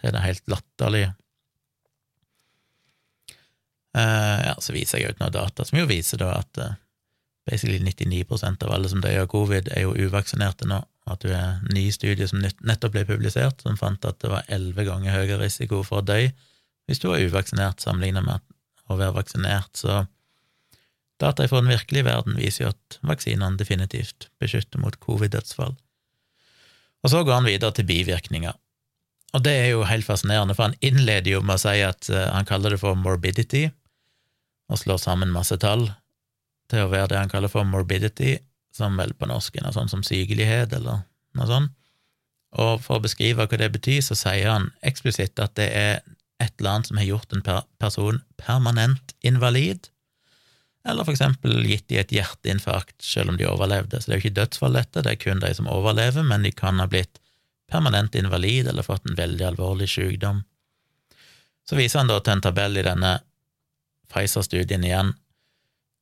[0.00, 1.12] til det helt latterlige.
[3.92, 6.78] Uh, ja, så viser jeg ut noen data som jo viser da at uh,
[7.44, 10.80] basically 99% av alle som dør av covid, er jo uvaksinerte nå.
[11.10, 14.46] At du er en ny studie som nettopp ble publisert, som fant at det var
[14.52, 16.22] elleve ganger høyere risiko for å dø
[16.90, 18.42] hvis du var uvaksinert sammenlignet med
[18.90, 20.02] å være vaksinert, så
[21.22, 25.76] Data fra den virkelige verden viser jo at vaksinene definitivt beskytter mot covid-dødsfall.
[27.02, 28.54] Og så går han videre til bivirkninger.
[29.32, 32.28] Og det er jo helt fascinerende, for han innleder jo med å si at uh,
[32.34, 33.66] han kaller det for morbidity,
[34.72, 35.88] og slår sammen masse tall
[36.70, 38.36] til å være det han kaller for morbidity,
[38.72, 41.02] som vel på norsk er noe sånt som sykelighet, eller
[41.36, 41.72] noe sånt.
[42.60, 46.02] Og for å beskrive hva det betyr, så sier han eksplisitt at det er
[46.42, 49.88] et eller annet som har gjort en per person permanent invalid,
[50.88, 54.00] eller for eksempel gitt de et hjerteinfarkt selv om de overlevde.
[54.00, 56.50] Så det er jo ikke dødsfall, dette, det er kun de som overlever, men de
[56.54, 57.20] kan ha blitt
[57.70, 60.42] permanent invalid eller fått en veldig alvorlig sykdom.
[61.68, 63.20] Så viser han da til en tabell i denne
[64.12, 65.14] Pfizer-studien igjen,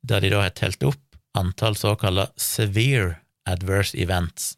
[0.03, 4.55] der de da har telt opp antall såkalte severe adverse events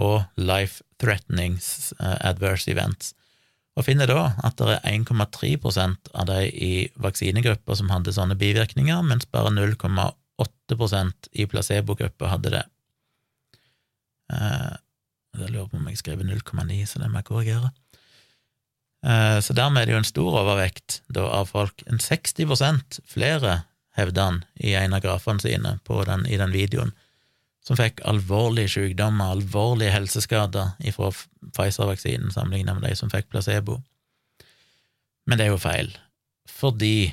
[0.00, 3.14] og life-threatening eh, adverse events,
[3.78, 9.02] og finner da at det er 1,3% av de i vaksinegrupper som hadde sånne bivirkninger,
[9.06, 12.64] mens bare 0,8% i placebogruppa hadde det.
[14.34, 14.72] Eh,
[15.38, 17.70] jeg lurer på om jeg skrev 0,9, så det må jeg korrigere.
[19.06, 21.84] Eh, så dermed er det jo en stor overvekt da, av folk.
[21.86, 23.62] En 60 flere,
[23.98, 26.92] hevder han i en av grafene sine den, i den videoen,
[27.64, 31.10] som fikk alvorlige sykdommer, alvorlige helseskader fra
[31.56, 33.80] Pfizer-vaksinen sammenlignet med de som fikk placebo.
[35.28, 35.92] Men det er jo feil,
[36.48, 37.12] fordi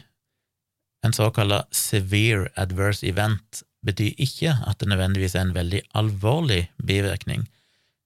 [1.05, 7.45] en såkalt severe adverse event betyr ikke at det nødvendigvis er en veldig alvorlig bivirkning.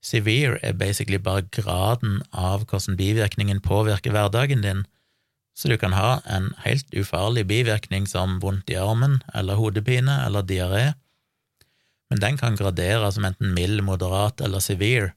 [0.02, 4.84] Severe er basically bare graden av hvordan bivirkningen påvirker hverdagen din,
[5.54, 10.42] så du kan ha en helt ufarlig bivirkning som vondt i armen eller hodepine eller
[10.42, 10.92] diaré,
[12.12, 15.14] men den kan graderes som enten mild, moderat eller severe,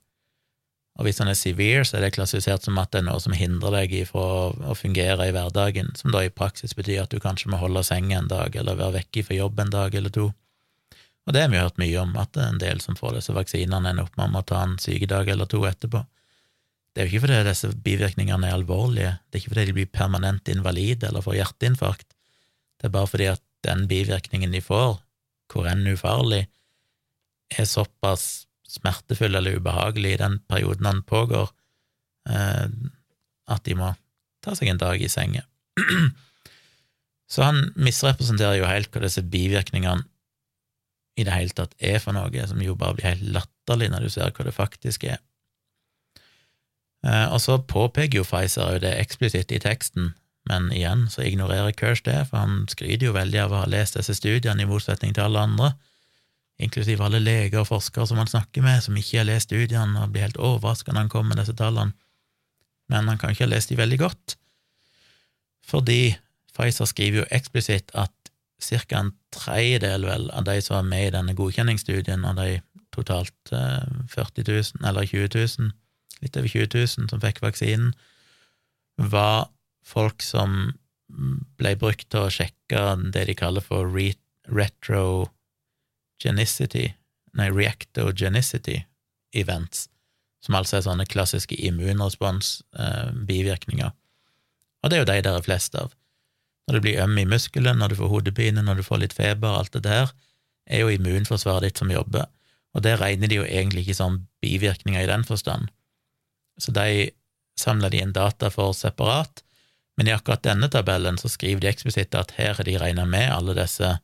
[0.95, 3.35] og hvis den er severe, så er det klassifisert som at det er noe som
[3.35, 7.51] hindrer deg fra å fungere i hverdagen, som da i praksis betyr at du kanskje
[7.51, 10.29] må holde senga en dag, eller være vekke fra jobb en dag eller to.
[11.25, 13.35] Og det har vi hørt mye om, at det er en del som får disse
[13.35, 16.05] vaksinene, ender opp med å ta en sykedag eller to etterpå.
[16.95, 19.91] Det er jo ikke fordi disse bivirkningene er alvorlige, det er ikke fordi de blir
[19.91, 22.07] permanent invalide eller får hjerteinfarkt,
[22.79, 25.01] det er bare fordi at den bivirkningen de får,
[25.51, 26.45] hvor enn ufarlig,
[27.53, 31.51] er såpass smertefull eller ubehagelig i den perioden han pågår,
[32.29, 32.67] eh,
[33.47, 33.93] at de må
[34.43, 35.45] ta seg en dag i senga.
[37.31, 40.05] Så han misrepresenterer jo helt hva disse bivirkningene
[41.15, 44.11] i det hele tatt er for noe, som jo bare blir helt latterlig når du
[44.13, 45.21] ser hva det faktisk er.
[47.05, 50.13] Eh, og så påpeker jo Pfizer det eksplisitt i teksten,
[50.49, 53.97] men igjen så ignorerer Kirsch det, for han skryter jo veldig av å ha lest
[53.97, 55.71] disse studiene, i motsetning til alle andre,
[56.61, 60.13] inklusiv alle leger og forskere som han snakker med, som ikke har lest studiene, og
[60.13, 61.95] blir helt overraska når han kommer med disse tallene.
[62.91, 64.37] Men han kan ikke ha lest de veldig godt,
[65.65, 66.15] fordi
[66.55, 68.13] Pfizer skriver jo eksplisitt at
[68.63, 68.99] ca.
[68.99, 72.61] en tredjedel vel av de som var med i denne godkjenningsstudien, av de
[72.95, 75.73] totalt 40 eh, 000, eller 20 000,
[76.21, 77.91] litt over 20 000 som fikk vaksinen,
[78.95, 79.49] var
[79.83, 80.71] folk som
[81.59, 83.91] ble brukt til å sjekke det de kaller for
[86.15, 86.95] retrogenicity,
[87.33, 88.85] nei, reactogenicity
[89.33, 89.89] events,
[90.43, 93.85] som altså er sånne klassiske immunrespons-bivirkninger.
[93.85, 93.91] Eh,
[94.83, 95.93] Og det er jo de der er flest av.
[96.67, 99.57] Når du blir øm i muskelen, når du får hodepine, når du får litt feber,
[99.57, 100.11] alt det der,
[100.69, 102.25] er jo immunforsvaret ditt som jobber,
[102.73, 105.67] og det regner de jo egentlig ikke som bivirkninger i den forstand.
[106.59, 107.11] Så de
[107.57, 109.43] samler de inn data for separat,
[109.97, 113.31] men i akkurat denne tabellen så skriver de eksplisitt at her har de regna med
[113.31, 113.99] alle disse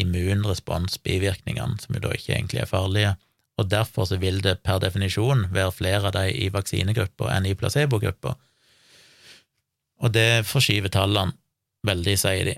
[0.00, 3.16] immunrespons-bivirkningene, som jo da ikke egentlig er farlige,
[3.60, 7.56] og derfor så vil det per definisjon være flere av de i vaksinegrupper enn i
[7.58, 8.38] placebogrupper,
[10.02, 11.36] og det forskyver tallene
[11.82, 12.52] Veldig, sier de.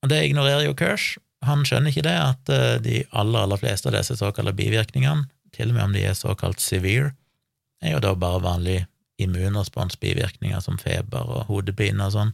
[0.00, 1.18] Og det ignorerer jo Kirsch.
[1.44, 5.68] Han skjønner ikke det, at eh, de aller, aller fleste av disse såkalte bivirkningene, til
[5.68, 7.10] og med om de er såkalt severe,
[7.84, 8.86] er jo da bare vanlige
[9.20, 12.32] immunresponsbivirkninger som feber og hodepine og sånn,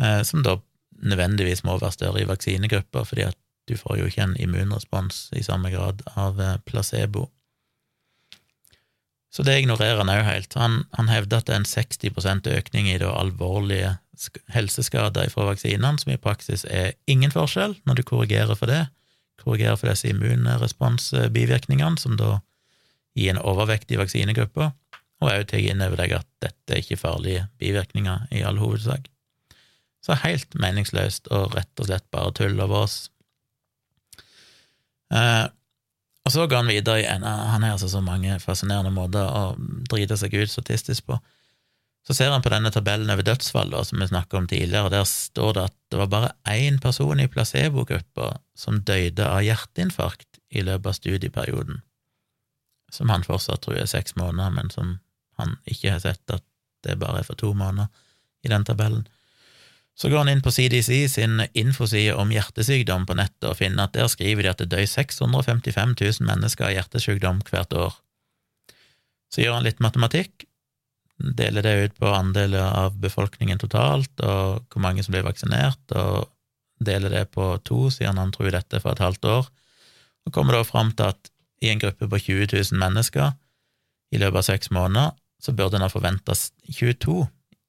[0.00, 0.56] eh, som da
[1.02, 3.36] nødvendigvis må være større i vaksinegrupper, fordi at
[3.68, 7.28] du får jo ikke en immunrespons i samme grad av eh, placebo.
[9.30, 10.54] Så det ignorerer han òg helt.
[10.56, 13.98] Han, han hevder at det er en 60% økning i det alvorlige
[14.54, 18.86] helseskader fra vaksinene, som i praksis er ingen forskjell når du korrigerer for det,
[19.38, 22.40] korrigerer for disse immunresponsbivirkningene, som da
[23.18, 24.72] gir en overvektig vaksinegruppe,
[25.18, 29.08] og òg tar inn over deg at dette er ikke farlige bivirkninger i all hovedsak.
[30.04, 32.98] Så helt meningsløst og rett og slett bare tull over oss.
[35.14, 35.46] Eh,
[36.28, 39.56] og så går han videre i en Han har altså så mange fascinerende måter å
[39.88, 41.16] drite seg ut statistisk på.
[42.08, 44.94] Så ser han på denne tabellen over dødsfall da, som vi snakket om tidligere, og
[44.94, 50.40] der står det at det var bare én person i placebogruppa som døde av hjerteinfarkt
[50.48, 51.82] i løpet av studieperioden,
[52.92, 54.96] som han fortsatt tror er seks måneder, men som
[55.36, 56.44] han ikke har sett at
[56.86, 57.92] det bare er for to måneder
[58.44, 59.04] i den tabellen.
[59.98, 63.96] Så går han inn på CDC sin infoside om hjertesykdom på nettet og finner at
[63.96, 67.96] der skriver de at det dør 655 000 mennesker av hjertesykdom hvert år.
[69.34, 70.46] Så gjør han litt matematikk,
[71.18, 76.30] deler det ut på andeler av befolkningen totalt, og hvor mange som blir vaksinert, og
[76.78, 79.48] deler det på to, siden han tror dette for et halvt år,
[80.28, 83.34] og kommer da fram til at i en gruppe på 20 000 mennesker
[84.14, 85.10] i løpet av seks måneder,
[85.42, 86.38] så burde en ha forventa
[86.70, 87.26] 22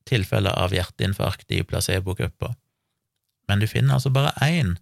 [0.09, 2.53] tilfeller av hjerteinfarkt i placebogruppa.
[3.49, 4.75] Men du finner altså bare én,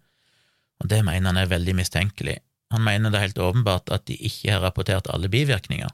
[0.82, 2.40] og det mener han er veldig mistenkelig.
[2.74, 5.92] Han mener det er helt åpenbart at de ikke har rapportert alle bivirkninger.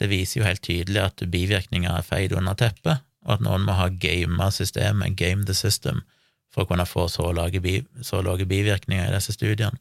[0.00, 3.76] Det viser jo helt tydelig at bivirkninger er feid under teppet, og at noen må
[3.78, 6.00] ha gama systemet, game the system,
[6.52, 9.78] for å kunne få så lave, bivirkninger i disse studiene.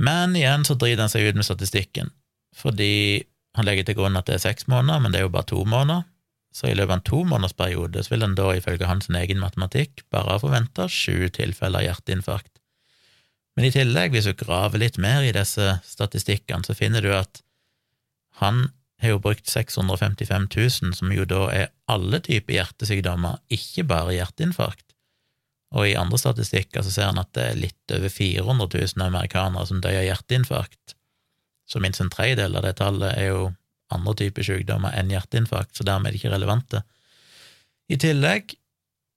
[0.00, 2.10] Men igjen så driter han seg ut med statistikken,
[2.56, 3.22] fordi
[3.56, 5.60] han legger til grunn at det er seks måneder, men det er jo bare to
[5.68, 6.06] måneder,
[6.54, 10.42] så i løpet av en tomånedersperiode vil en da, ifølge hans egen matematikk, bare ha
[10.42, 12.52] forventa sju tilfeller av hjerteinfarkt.
[13.56, 17.42] Men i tillegg, hvis du graver litt mer i disse statistikkene, så finner du at
[18.40, 24.16] han har jo brukt 655 000, som jo da er alle typer hjertesykdommer, ikke bare
[24.18, 24.86] hjerteinfarkt.
[25.76, 29.68] Og i andre statistikker så ser han at det er litt over 400 000 amerikanere
[29.70, 30.96] som dør av hjerteinfarkt,
[31.70, 33.42] så minst en tredjedel av det tallet er jo
[33.94, 36.82] andre typer sykdommer enn hjerteinfarkt, så dermed er de ikke relevante.
[37.90, 38.54] I tillegg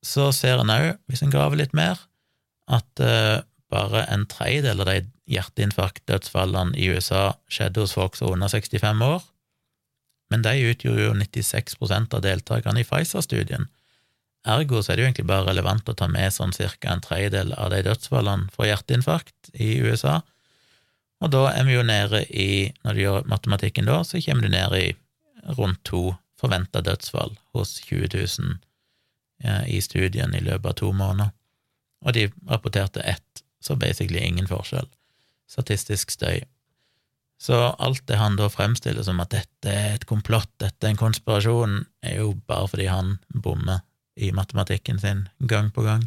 [0.04, 2.00] så ser en òg, hvis en graver litt mer,
[2.72, 4.98] at uh, bare en tredjedel av de
[5.34, 9.24] hjerteinfarktdødsfallene i USA skjedde hos folk som var under 65 år,
[10.34, 13.68] men de utgjorde jo 96% av deltakerne i Pfizer-studien.
[14.50, 17.54] Ergo så er det jo egentlig bare relevant å ta med sånn cirka en tredjedel
[17.56, 20.20] av de dødsfallene fra hjerteinfarkt i USA,
[21.24, 24.52] og da er vi jo nede i, når du gjør matematikken da, så kommer du
[24.52, 24.88] ned i
[25.56, 28.58] rundt to forventa dødsfall hos 20 000
[29.44, 31.32] eh, i studien i løpet av to måneder.
[32.04, 34.90] Og de rapporterte ett, så basically ingen forskjell.
[35.48, 36.44] Statistisk støy.
[37.40, 41.00] Så alt det han da fremstiller som at dette er et komplott, dette er en
[41.00, 43.84] konspirasjon, er jo bare fordi han bommer
[44.16, 46.06] i matematikken sin gang på gang.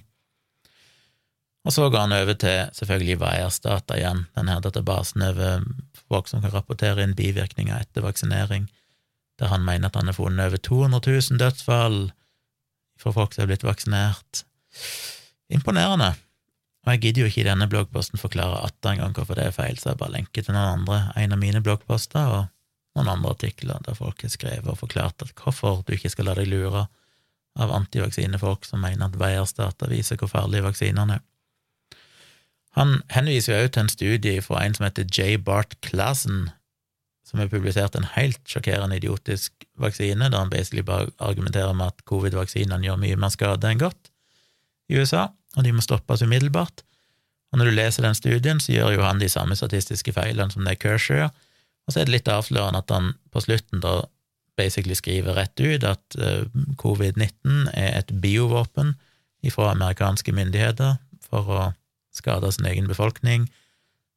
[1.66, 5.64] Og så går han over til selvfølgelig Veiers-data igjen, denne databasen over
[6.07, 8.68] folk som kan rapportere inn bivirkninger etter vaksinering,
[9.40, 11.98] der han mener at han har funnet over 200 000 dødsfall
[13.02, 14.44] for folk som er blitt vaksinert.
[15.50, 16.14] Imponerende.
[16.87, 19.57] Og jeg gidder jo ikke i denne bloggposten forklare atter en gang hvorfor det er
[19.57, 22.44] feil, så jeg bare lenker til noen andre, en av mine bloggposter og
[22.96, 26.38] noen andre artikler der folk har skrevet og forklart at hvorfor du ikke skal la
[26.38, 26.87] deg lure
[27.59, 31.33] av antivaksinefolk som mener at Veierstata viser hvor farlige vaksinene er.
[32.76, 35.36] Han henviser jo også til en studie fra en som heter J.
[35.40, 36.50] Bart Classen,
[37.26, 42.04] som har publisert en helt sjokkerende idiotisk vaksine, der han basically bare argumenterer med at
[42.06, 44.12] covid-vaksinene gjør mye mer skade enn godt
[44.92, 46.84] i USA, og de må stoppes umiddelbart.
[47.52, 50.66] Og når du leser den studien, så gjør jo han de samme statistiske feilene som
[50.68, 51.32] det Kershaw gjør,
[51.86, 54.02] og så er det litt avslørende at han på slutten da
[54.58, 56.46] basically skriver rett ut at eh,
[56.80, 58.94] covid-19 er et biovåpen
[59.46, 61.60] ifra amerikanske myndigheter for å
[62.16, 63.46] skada sin egen befolkning,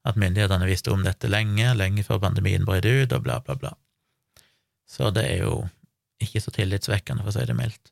[0.08, 3.74] at myndighetene visste om dette lenge, lenge før pandemien brøt ut, og bla, bla, bla.
[4.90, 5.68] Så det er jo
[6.24, 7.92] ikke så tillitsvekkende, for å si det mildt.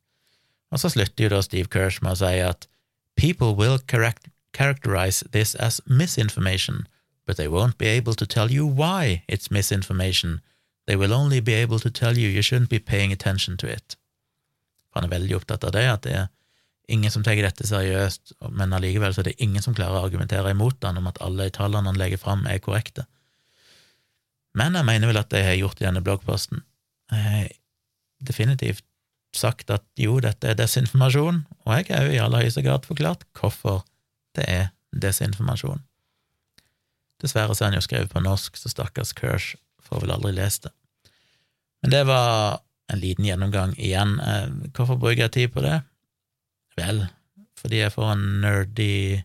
[0.72, 2.68] Og så slutter jo da Steve Kirsch med å si at
[3.16, 3.80] people will
[4.54, 6.88] characterize this as misinformation,
[7.26, 10.42] but they won't be able to tell you why it's misinformation.
[10.88, 13.98] They will only be able to tell you you shouldn't be paying attention to it.
[14.96, 16.28] Han er veldig opptatt av det, at det er
[16.88, 20.54] ingen som tar dette seriøst, men allikevel så er det ingen som klarer å argumentere
[20.54, 23.06] imot han om at alle tallene han legger fram, er korrekte.
[24.58, 26.64] Men jeg mener vel at det jeg har gjort i denne bloggposten.
[27.12, 27.50] Jeg har
[28.28, 28.86] definitivt
[29.36, 33.28] sagt at jo, dette er desinformasjon, og jeg har jo i aller høyeste grad forklart
[33.38, 33.84] hvorfor
[34.38, 35.84] det er desinformasjon.
[37.22, 40.68] Dessverre så er han jo skrevet på norsk, så stakkars Kirsch får vel aldri lest
[40.68, 40.74] det.
[41.84, 42.62] Men det var
[42.92, 44.18] en liten gjennomgang igjen.
[44.24, 45.82] Eh, hvorfor bruker jeg tid på det?
[46.78, 47.06] Vel,
[47.58, 49.24] fordi jeg får en nerdy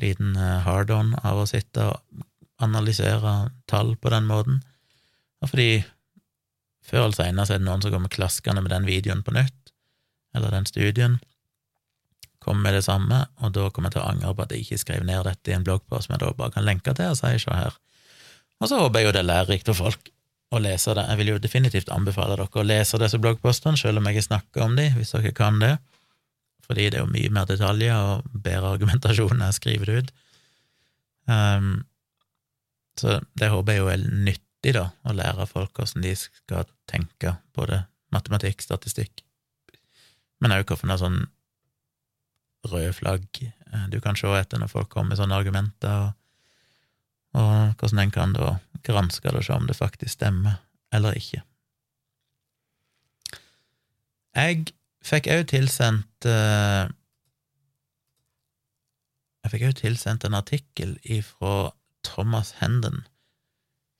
[0.00, 2.24] liten eh, hard-on av å sitte og
[2.64, 3.34] analysere
[3.70, 4.62] tall på den måten,
[5.42, 5.84] og fordi
[6.84, 9.72] før eller senere er det noen som kommer klaskende med den videoen på nytt,
[10.34, 11.18] eller den studien,
[12.44, 14.80] kommer med det samme, og da kommer jeg til å angre på at jeg ikke
[14.82, 17.30] skrev ned dette i en bloggpost som jeg da bare kan lenke til og si
[17.40, 17.78] se her.
[18.60, 20.10] Og så håper jeg jo det er lærerikt for folk,
[20.54, 21.04] å lese det.
[21.08, 24.66] Jeg vil jo definitivt anbefale dere å lese disse bloggpostene, selv om jeg ikke snakker
[24.66, 25.72] om de, hvis dere kan det,
[26.64, 30.14] fordi det er jo mye mer detaljer og bedre argumentasjon når jeg skriver det ut.
[31.28, 31.74] Um,
[33.00, 37.36] så det håper jeg jo er nyttig, da, å lære folk hvordan de skal tenke,
[37.56, 37.82] både
[38.14, 39.24] matematikk, statistikk,
[40.40, 41.24] men òg hvilke sånn
[42.68, 47.74] røde flagg eh, du kan se etter når folk kommer med sånne argumenter, og, og
[47.80, 48.54] hvordan en kan da
[48.84, 50.60] granske det og se om det faktisk stemmer
[50.94, 51.42] eller ikke.
[54.34, 54.74] Jeg
[55.04, 56.84] fikk òg tilsendt uh,
[59.44, 61.74] Jeg fikk òg tilsendt en artikkel ifra
[62.06, 63.02] Thomas Henden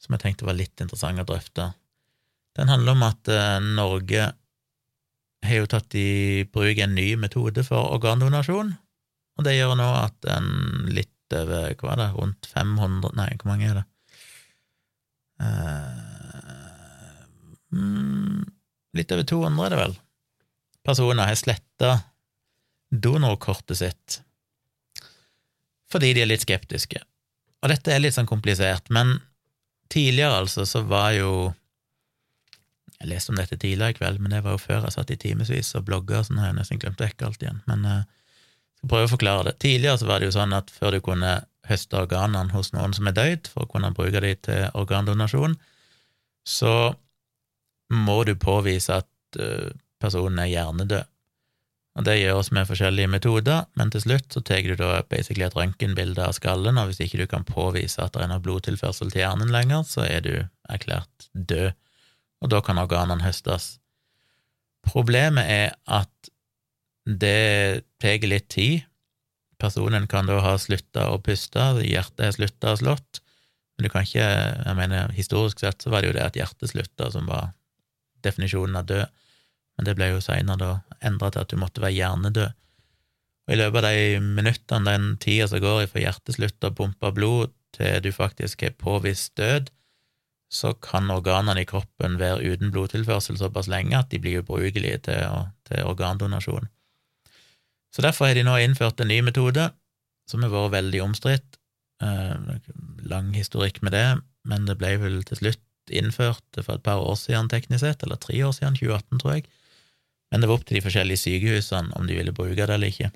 [0.04, 1.70] som jeg tenkte var litt interessant å drøfte.
[2.58, 4.28] Den handler om at uh, Norge
[5.44, 8.74] har jo tatt i bruk en ny metode for organdonasjon,
[9.34, 10.48] og det gjør nå at en
[10.92, 13.86] litt over hva er det, rundt 500 Nei, hvor mange er det?
[15.40, 17.24] Uh,
[18.94, 19.96] litt over 200, er det vel,
[20.84, 21.96] personer har sletta
[22.90, 24.20] donorkortet sitt
[25.94, 26.98] fordi de er litt skeptiske.
[27.62, 29.12] Og dette er litt sånn komplisert, men
[29.92, 31.52] tidligere, altså, så var jo
[33.04, 35.18] jeg leste om dette tidligere i kveld, men det var jo før jeg satt i
[35.20, 37.60] timevis og blogga, så nå har jeg nesten glemt vekk alt igjen.
[37.68, 38.08] Men jeg uh,
[38.80, 39.54] skal prøve å forklare det.
[39.64, 41.34] Tidligere så var det jo sånn at før du kunne
[41.68, 45.56] høste organene hos noen som er død, for å kunne bruke dem til organdonasjon,
[46.48, 46.74] så
[47.94, 49.68] må du påvise at uh,
[50.04, 51.10] personen er hjernedød.
[51.94, 55.54] Og Det gjøres med forskjellige metoder, men til slutt så tar du da basically et
[55.54, 59.22] røntgenbilde av skallen, og hvis ikke du kan påvise at det er noe blodtilførsel til
[59.22, 60.32] hjernen lenger, så er du
[60.68, 61.70] erklært død
[62.44, 63.78] og da kan organene høstes.
[64.84, 66.30] Problemet er at
[67.08, 68.84] det tar litt tid.
[69.60, 73.22] Personen kan da ha slutta å puste, hjertet har slutta å slått,
[73.74, 76.70] men du kan ikke Jeg mener, historisk sett så var det jo det at hjertet
[76.70, 77.54] slutta som var
[78.22, 79.22] definisjonen av død,
[79.76, 82.52] men det ble jo seinere endra til at du måtte være hjernedød.
[83.44, 87.10] Og i løpet av de minuttene, den tida som går fra hjertet slutter å pumpe
[87.16, 89.68] blod til du faktisk har påvist død,
[90.54, 95.50] så kan organene i kroppen være uten blodtilførsel såpass lenge at de blir ubrukelige til,
[95.66, 96.70] til, organdonasjon.
[97.94, 99.68] Så derfor har de nå innført en ny metode
[100.30, 101.58] som har vært veldig omstridt.
[102.02, 102.54] Eh,
[103.10, 104.06] lang historikk med det,
[104.48, 108.20] men det ble vel til slutt innført for et par år siden, teknisk sett, eller
[108.20, 109.46] tre år siden, 2018, tror jeg.
[110.32, 113.10] Men det var opp til de forskjellige sykehusene om de ville bruke det eller ikke,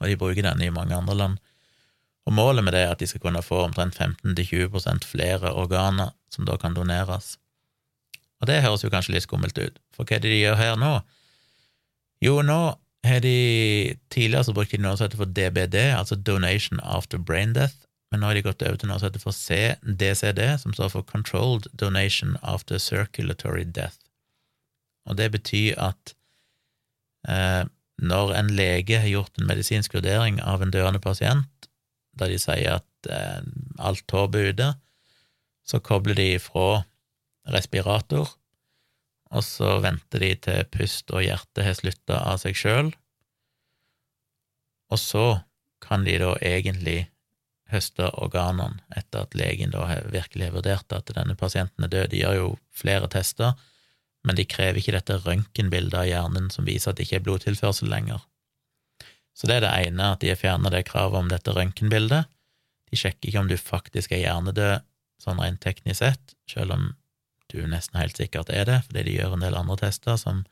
[0.00, 1.42] og de bruker den i mange andre land.
[2.26, 6.46] Og målet med det er at de skal kunne få omtrent 15-20% flere organer som
[6.48, 7.36] da kan doneres.
[8.40, 10.74] Og det høres jo kanskje litt skummelt ut, for hva er det de gjør her
[10.80, 10.98] nå?
[12.24, 12.60] Jo, nå
[13.06, 17.54] har de Tidligere så brukte de noe som heter for DBD, altså Donation After Brain
[17.54, 20.92] Death, men nå har de gått over til noe som heter for CDCD, som står
[20.94, 24.05] for Controlled Donation After Circulatory Death.
[25.06, 26.14] Og det betyr at
[27.28, 27.64] eh,
[28.02, 31.70] når en lege har gjort en medisinsk vurdering av en døende pasient,
[32.16, 33.40] da de sier at eh,
[33.78, 34.72] alt håp er ute,
[35.66, 36.84] så kobler de fra
[37.54, 38.30] respirator,
[39.34, 42.92] og så venter de til pust og hjerte har slutta av seg sjøl,
[44.92, 45.26] og så
[45.82, 47.08] kan de da egentlig
[47.70, 50.06] høste organene etter at legen da har
[50.54, 52.12] vurdert at denne pasienten er død.
[52.12, 53.56] De gjør jo flere tester,
[54.26, 57.90] men de krever ikke dette røntgenbildet av hjernen som viser at det ikke er blodtilførsel
[57.90, 58.24] lenger.
[59.36, 62.26] Så det er det ene, at de har fjerna det kravet om dette røntgenbildet.
[62.90, 64.86] De sjekker ikke om du faktisk er hjernedød
[65.22, 66.88] sånn rent teknisk sett, selv om
[67.52, 70.42] du nesten helt sikkert er det, fordi de gjør en del andre tester som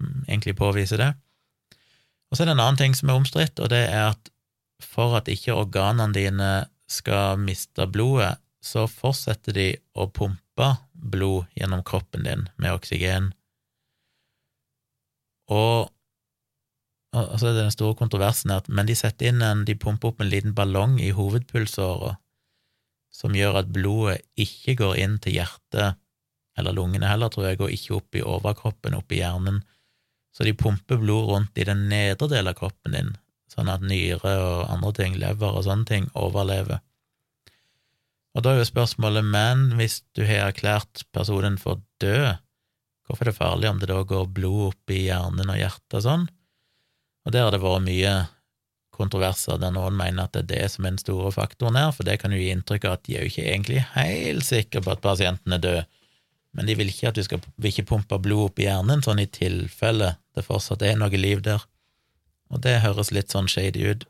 [0.00, 1.10] mm, egentlig påviser det.
[2.30, 4.32] Og så er det en annen ting som er omstridt, og det er at
[4.82, 6.52] for at ikke organene dine
[6.90, 9.68] skal miste blodet, så fortsetter de
[9.98, 10.41] å pumpe
[10.92, 13.32] blod gjennom kroppen din med oksygen.
[15.52, 15.90] Og
[17.12, 20.22] så er det den store kontroversen at men de setter inn en, de pumper opp
[20.22, 22.16] en liten ballong i hovedpulsåra
[23.12, 25.98] som gjør at blodet ikke går inn til hjertet,
[26.56, 29.60] eller lungene heller, tror jeg, og ikke opp i overkroppen, opp i hjernen.
[30.32, 33.12] Så de pumper blod rundt i den nedre delen av kroppen din,
[33.52, 36.80] sånn at nyre og andre ting, lever og sånne ting, overlever.
[38.32, 42.38] Og da er jo spørsmålet, men hvis du har erklært personen for død,
[43.06, 46.06] hvorfor er det farlig om det da går blod opp i hjernen og hjertet og
[46.06, 46.28] sånn?
[47.26, 48.14] Og der har det vært mye
[48.92, 52.08] kontroverser der noen mener at det er det som er den store faktoren her, for
[52.08, 54.94] det kan jo gi inntrykk av at de er jo ikke egentlig helt sikre på
[54.94, 55.82] at pasienten er død,
[56.52, 59.22] men de vil ikke at du skal vil ikke pumpe blod opp i hjernen, sånn
[59.22, 61.64] i tilfelle det fortsatt er noe liv der.
[62.52, 64.04] Og det høres litt sånn shady ut.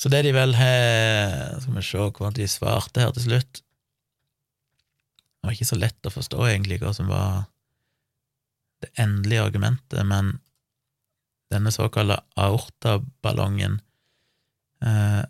[0.00, 3.60] Så det de vel har Skal vi se hvordan de svarte her til slutt.
[5.40, 7.48] Det var ikke så lett å forstå, egentlig, hva som var
[8.80, 10.38] det endelige argumentet, men
[11.52, 13.78] denne såkalte aortaballongen
[14.84, 15.22] eh,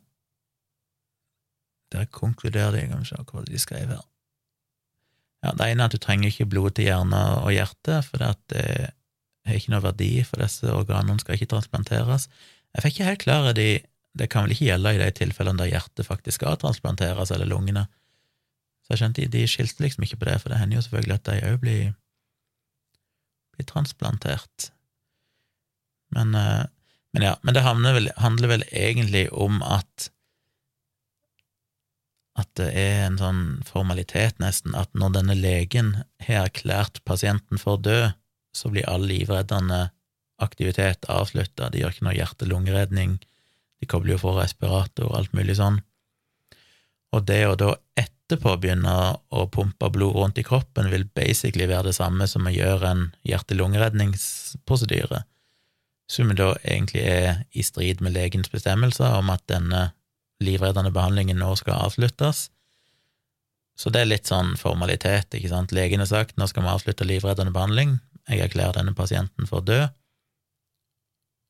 [1.91, 4.03] Der konkluderer de, kan vi se hva de skrev her.
[5.43, 8.65] Ja, Det ene er at du trenger ikke blod til hjerne og hjerte, for det
[9.47, 12.29] har ikke noe verdi, for disse organene skal ikke transplanteres.
[12.75, 13.71] Jeg fikk ikke helt klare de
[14.19, 17.87] Det kan vel ikke gjelde i de tilfellene der hjertet faktisk skal transplanteres, eller lungene.
[18.83, 21.29] Så jeg skjønte de skilte liksom ikke på det, for det hender jo selvfølgelig at
[21.29, 21.93] de òg blir,
[23.55, 24.71] blir transplantert.
[26.17, 26.65] Men, eh,
[27.15, 30.11] men, ja, men det vel, handler vel egentlig om at
[32.39, 35.91] at det er en sånn formalitet, nesten, at når denne legen
[36.25, 38.15] har erklært pasienten for død,
[38.57, 39.91] så blir all livreddende
[40.41, 41.69] aktivitet avslutta.
[41.71, 43.19] De gjør ikke noe hjerte-lungeredning,
[43.81, 45.81] de kobler jo for respirator og alt mulig sånn.
[47.17, 48.95] Og det å da etterpå begynne
[49.35, 53.03] å pumpe blod rundt i kroppen vil basically være det samme som å gjøre en
[53.27, 55.25] hjerte-lungeredningsprosedyre,
[56.11, 59.89] som da egentlig er i strid med legens bestemmelser om at denne
[60.41, 62.49] livreddende behandlingen nå skal avsluttes.
[63.81, 65.73] Så det er litt sånn formalitet, ikke sant.
[65.73, 69.89] Legen har sagt nå skal vi avslutte livreddende behandling, jeg erklærer denne pasienten for død,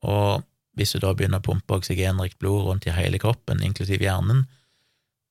[0.09, 0.47] og
[0.81, 4.47] hvis du da begynner å pumpe oksygenrikt blod rundt i hele kroppen, inklusiv hjernen,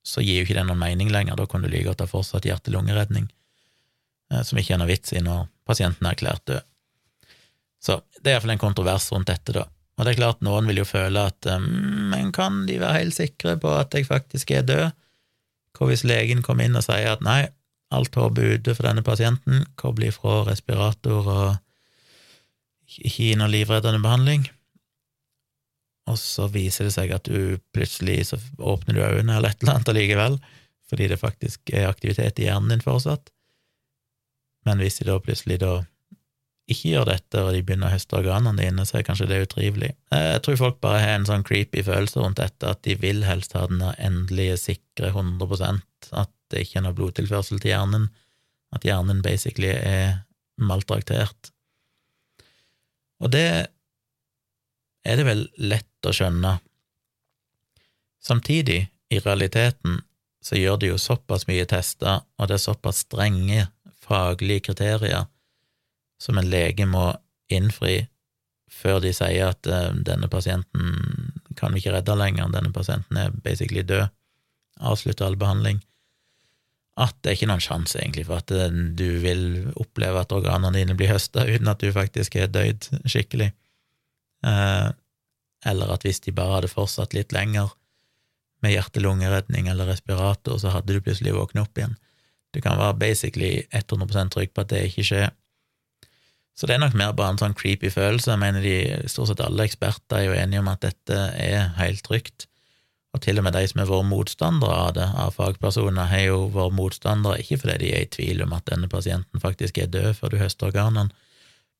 [0.06, 2.46] så gir jo ikke det noen mening lenger, da kan du like godt ha fortsatt
[2.48, 3.26] hjerte-lungeredning,
[4.32, 6.66] eh, som ikke er noe vits i når pasienten er erklært død.
[7.80, 9.66] Så det er iallfall en kontrovers rundt dette, da.
[9.98, 13.16] Og det er klart, noen vil jo føle at eh, men kan de være helt
[13.16, 14.86] sikre på at jeg faktisk er død?
[15.76, 17.42] Hva hvis legen kommer inn og sier at nei,
[17.90, 21.44] alt håp er ute for denne pasienten, koble ifra respirator og
[22.90, 24.48] ikke gi noe livreddende behandling?
[26.10, 29.78] Og så viser det seg at du plutselig så åpner du øynene eller et eller
[29.78, 30.40] annet allikevel,
[30.90, 33.30] fordi det faktisk er aktivitet i hjernen din fortsatt.
[34.68, 35.80] Men hvis de da plutselig da
[36.70, 39.90] ikke gjør dette, og de begynner å høste organene dine, så er kanskje det utrivelig.
[40.14, 43.24] Eh, jeg tror folk bare har en sånn creepy følelse rundt dette, at de vil
[43.26, 48.08] helst ha den endelige, sikre 100% at det ikke er noe blodtilførsel til hjernen,
[48.74, 50.20] at hjernen basically er
[50.62, 51.50] maltraktert.
[53.20, 53.70] Og det
[55.04, 56.58] er det vel lett å skjønne.
[58.20, 60.00] Samtidig, i realiteten,
[60.44, 63.66] så gjør de jo såpass mye tester, og det er såpass strenge
[64.00, 65.26] faglige kriterier
[66.20, 67.10] som en lege må
[67.52, 68.04] innfri
[68.70, 73.32] før de sier at uh, denne pasienten kan vi ikke redde lenger, denne pasienten er
[73.44, 74.06] basically død,
[74.80, 75.80] avslutte all behandling,
[77.00, 79.42] at det er ikke noen sjanse, egentlig, for at uh, du vil
[79.80, 83.50] oppleve at organene dine blir høsta uten at du faktisk er døyd skikkelig.
[84.46, 84.92] Uh,
[85.66, 87.74] eller at hvis de bare hadde fortsatt litt lenger
[88.64, 91.96] med hjerte-lungeredning eller respirator, så hadde du plutselig våknet opp igjen.
[92.54, 95.30] Du kan være basically 100 trygg på at det ikke skjer.
[96.58, 98.34] Så det er nok mer bare en sånn creepy følelse.
[98.34, 102.02] Jeg mener de, stort sett alle eksperter er jo enige om at dette er helt
[102.04, 102.50] trygt.
[103.14, 106.42] Og til og med de som har vært motstandere av det, av fagpersoner, har jo
[106.54, 110.12] vært motstandere ikke fordi de er i tvil om at denne pasienten faktisk er død
[110.18, 111.10] før du høster organene,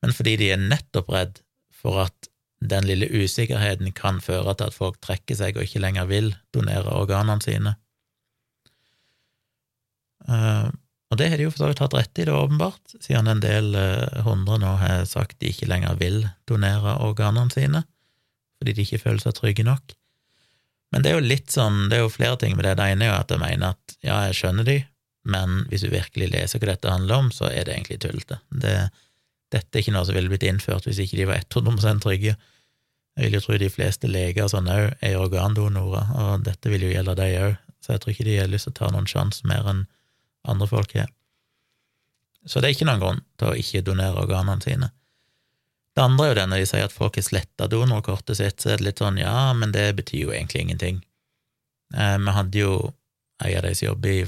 [0.00, 1.42] men fordi de er nettopp redd
[1.82, 2.29] for at
[2.60, 6.92] den lille usikkerheten kan føre til at folk trekker seg og ikke lenger vil donere
[6.92, 7.74] organene sine.
[10.28, 10.68] Uh,
[11.10, 13.40] og det har de jo for så vidt hatt rett i, det åpenbart, siden en
[13.42, 17.82] del eh, hundre nå har sagt de ikke lenger vil donere organene sine,
[18.60, 19.96] fordi de ikke føler seg trygge nok.
[20.94, 22.76] Men det er jo litt sånn, det er jo flere ting med det.
[22.78, 24.78] Det ene er jo at jeg mener at ja, jeg skjønner de,
[25.34, 28.38] men hvis du virkelig leser hva dette handler om, så er det egentlig tullete.
[28.62, 28.76] Det,
[29.50, 32.36] dette er ikke noe som ville blitt innført hvis ikke de var 100 trygge.
[33.18, 36.92] Jeg vil jo tro de fleste leger sånn òg er organdonorer, og dette vil jo
[36.92, 39.48] gjelde de òg, så jeg tror ikke de har lyst til å ta noen sjanse
[39.50, 39.82] mer enn
[40.48, 41.10] andre folk har.
[42.46, 44.92] Så det er ikke noen grunn til å ikke donere organene sine.
[45.96, 48.72] Det andre er jo det når de sier at folk har sletta donorkortet sitt, så
[48.72, 51.02] er det litt sånn ja, men det betyr jo egentlig ingenting.
[51.92, 52.74] Eh, vi hadde jo
[53.42, 54.26] ei av de som jobber i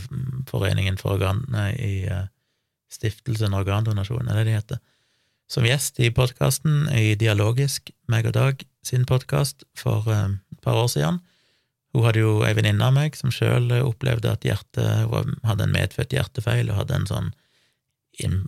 [0.50, 1.44] Foreningen for organ...
[1.52, 2.26] Nei, i eh,
[2.92, 4.80] Stiftelsen Organdonasjon, er det de heter,
[5.52, 10.78] som gjest i podkasten i Dialogisk, meg og Dag sin podkast for uh, et par
[10.80, 11.18] år siden.
[11.92, 15.74] Hun hadde jo ei venninne av meg som sjøl opplevde at hjertet Hun hadde en
[15.74, 17.28] medfødt hjertefeil og hadde en sånn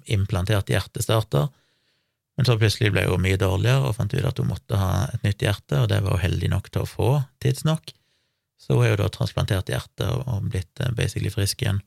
[0.09, 1.51] implantert hjertestarter.
[2.39, 5.27] Men så plutselig ble hun mye dårligere og fant ut at hun måtte ha et
[5.27, 7.11] nytt hjerte, og det var hun heldig nok til å få
[7.45, 7.93] tidsnok.
[8.57, 11.85] Så hun er jo da transplantert hjerte og blitt eh, basically frisk igjen.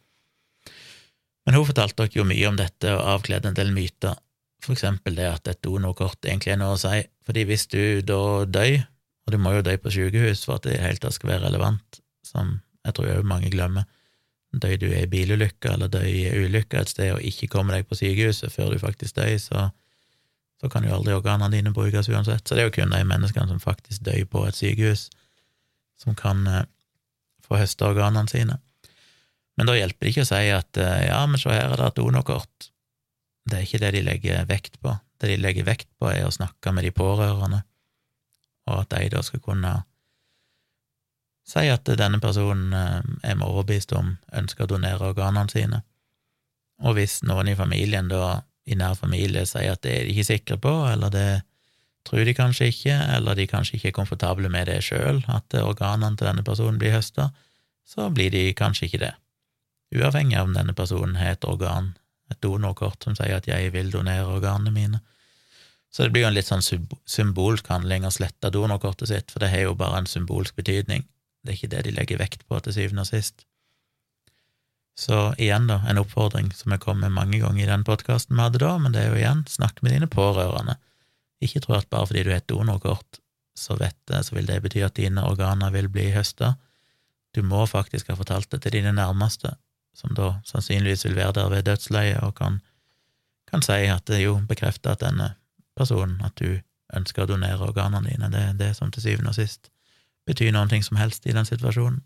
[1.47, 4.17] Men hun fortalte dere jo mye om dette og avkledde en del myter,
[4.63, 8.21] for eksempel det at et donorkort egentlig er noe å si, fordi hvis du da
[8.45, 8.79] dør,
[9.27, 11.49] og du må jo dø på sykehus for at det i hele tatt skal være
[11.49, 13.87] relevant, som jeg tror òg mange glemmer.
[14.57, 17.97] dør du i bilulykke eller dør i ulykke et sted og ikke kommer deg på
[17.99, 19.69] sykehuset før du faktisk dør, så,
[20.61, 22.47] så kan jo aldri organene dine brukes uansett.
[22.47, 25.09] Så det er jo kun de menneskene som faktisk dør på et sykehus,
[25.99, 26.63] som kan eh,
[27.45, 28.57] få høste organene sine.
[29.57, 31.91] Men da hjelper det ikke å si at eh, ja, men se her er det
[31.91, 32.71] et donokort.
[33.47, 34.93] Det er ikke det de legger vekt på.
[35.17, 37.63] Det de legger vekt på, er å snakke med de pårørende,
[38.67, 39.71] og at de da skal kunne
[41.47, 45.81] si at denne personen eh, er vi overbevist om ønsker å donere organene sine.
[46.83, 50.27] Og hvis noen i familien da, i nær familie, sier at det er de ikke
[50.27, 51.29] sikre på, eller det
[52.07, 56.19] tror de kanskje ikke, eller de kanskje ikke er komfortable med det sjøl, at organene
[56.19, 57.31] til denne personen blir høsta,
[57.87, 59.15] så blir de kanskje ikke det
[59.95, 61.93] uavhengig av om denne personen har et organ,
[62.31, 64.99] et donorkort som sier at 'jeg vil donere organene mine'.
[65.91, 66.65] Så det blir jo en litt sånn
[67.05, 71.05] symbolsk handling å slette donorkortet sitt, for det har jo bare en symbolsk betydning.
[71.43, 73.45] Det er ikke det de legger vekt på til syvende og sist.
[74.97, 78.41] Så igjen, da, en oppfordring som jeg kom med mange ganger i den podkasten vi
[78.41, 80.75] hadde da, men det er jo igjen, snakk med dine pårørende.
[81.41, 83.19] Ikke tro at bare fordi du har et donorkort,
[83.57, 86.55] så vet det, så vil det bety at dine organer vil bli høsta.
[87.37, 89.53] Du må faktisk ha fortalt det til dine nærmeste,
[89.97, 92.59] som da sannsynligvis vil være der ved dødsleiet og kan,
[93.49, 95.31] kan si at det jo bekrefter at denne
[95.77, 96.59] personen, at du
[96.95, 99.71] ønsker å donere organene dine, det er det som til syvende og sist
[100.27, 102.01] betyr noen ting som helst i den situasjonen.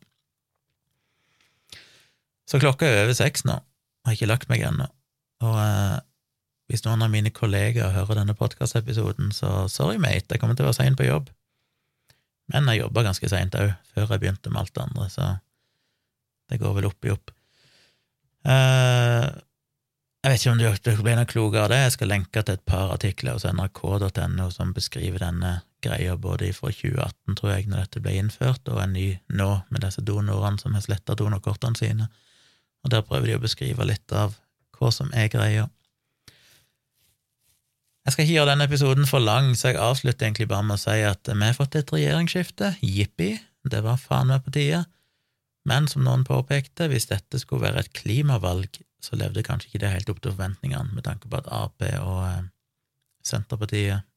[2.49, 4.87] Så klokka er over seks nå, jeg har ikke lagt meg ennå,
[5.45, 5.99] og eh,
[6.71, 10.69] hvis noen av mine kollegaer hører denne podkastepisoden, så sorry, mate, jeg kommer til å
[10.69, 11.27] være sein på jobb.
[12.51, 15.27] Men jeg jobba ganske seint òg, før jeg begynte med alt det andre, så
[16.51, 17.33] det går vel opp i opp.
[18.47, 19.27] Uh,
[20.21, 21.79] jeg vet ikke om du blir noe klokere av det.
[21.81, 26.69] Jeg skal lenke til et par artikler hos nrk.no som beskriver denne greia både fra
[26.69, 30.77] 2018, tror jeg, når dette ble innført, og en ny nå, med disse donorene som
[30.77, 32.09] har sletta donorkortene sine.
[32.85, 34.37] Og Der prøver de å beskrive litt av
[34.77, 35.67] hva som er greia.
[38.05, 40.81] Jeg skal ikke gjøre denne episoden for lang, så jeg avslutter egentlig bare med å
[40.81, 42.75] si at vi har fått et regjeringsskifte.
[42.81, 43.35] Jippi,
[43.69, 44.85] det var faen meg på tide.
[45.67, 49.91] Men som noen påpekte, hvis dette skulle være et klimavalg, så levde kanskje ikke det
[49.93, 52.49] helt opp til forventningene, med tanke på at Ap og eh,
[53.25, 54.07] Senterpartiet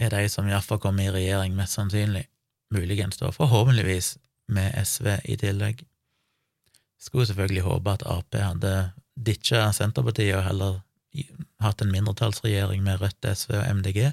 [0.00, 2.24] er de som iallfall kommer i regjering, mest sannsynlig,
[2.74, 4.16] muligens da forhåpentligvis
[4.50, 5.84] med SV i tillegg.
[7.00, 8.74] Skulle selvfølgelig håpe at Ap hadde
[9.14, 10.80] ditcha Senterpartiet og heller
[11.60, 14.10] hatt en mindretallsregjering med Rødt, SV og MDG,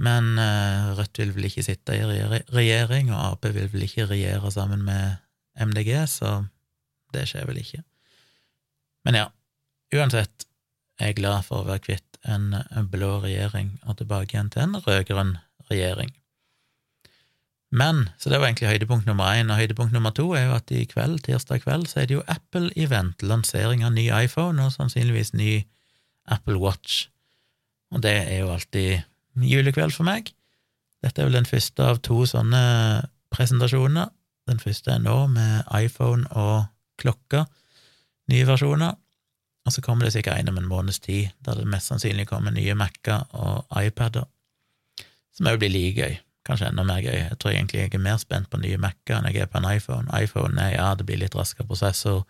[0.00, 4.50] men uh, Rødt vil vel ikke sitte i regjering, og Ap vil vel ikke regjere
[4.50, 5.20] sammen med
[5.60, 6.40] MDG, så
[7.14, 7.84] det skjer vel ikke.
[9.06, 9.28] Men ja,
[9.94, 10.48] uansett,
[10.98, 12.54] jeg er glad for å være kvitt en
[12.90, 15.36] blå regjering og tilbake igjen til en rød-grønn
[15.70, 16.14] regjering.
[17.74, 20.70] Men, så det var egentlig høydepunkt nummer én, og høydepunkt nummer to er jo at
[20.70, 25.32] i kveld, tirsdag kveld, så er det jo Apple-event, lansering av ny iPhone og sannsynligvis
[25.34, 25.64] ny
[26.30, 27.08] Apple Watch,
[27.90, 29.02] og det er jo alltid
[29.42, 30.30] julekveld for meg.
[31.04, 32.60] Dette er vel den første av to sånne
[33.34, 34.12] presentasjoner.
[34.48, 36.66] Den første er nå, med iPhone og
[37.00, 37.44] klokka,
[38.32, 38.94] nye versjoner.
[39.64, 42.52] Og så kommer det sikkert en om en måneds tid, der det mest sannsynlig kommer
[42.52, 44.26] nye Mac-er og iPader,
[45.34, 46.18] som òg blir like gøy.
[46.44, 47.16] Kanskje enda mer gøy.
[47.16, 49.70] Jeg tror egentlig jeg er mer spent på nye Mac-er enn jeg er på en
[49.70, 50.20] iPhone.
[50.20, 52.26] iPhone er ja, det blir litt raskere prosessor,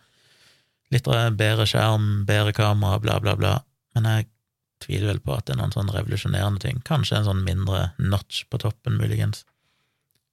[0.95, 3.57] litt bedre skjerm, bedre kamera, bla, bla, bla,
[3.95, 4.29] men jeg
[4.85, 6.79] tviler vel på at det er noen sånn revolusjonerende ting.
[6.87, 9.43] Kanskje en sånn mindre notch på toppen, muligens.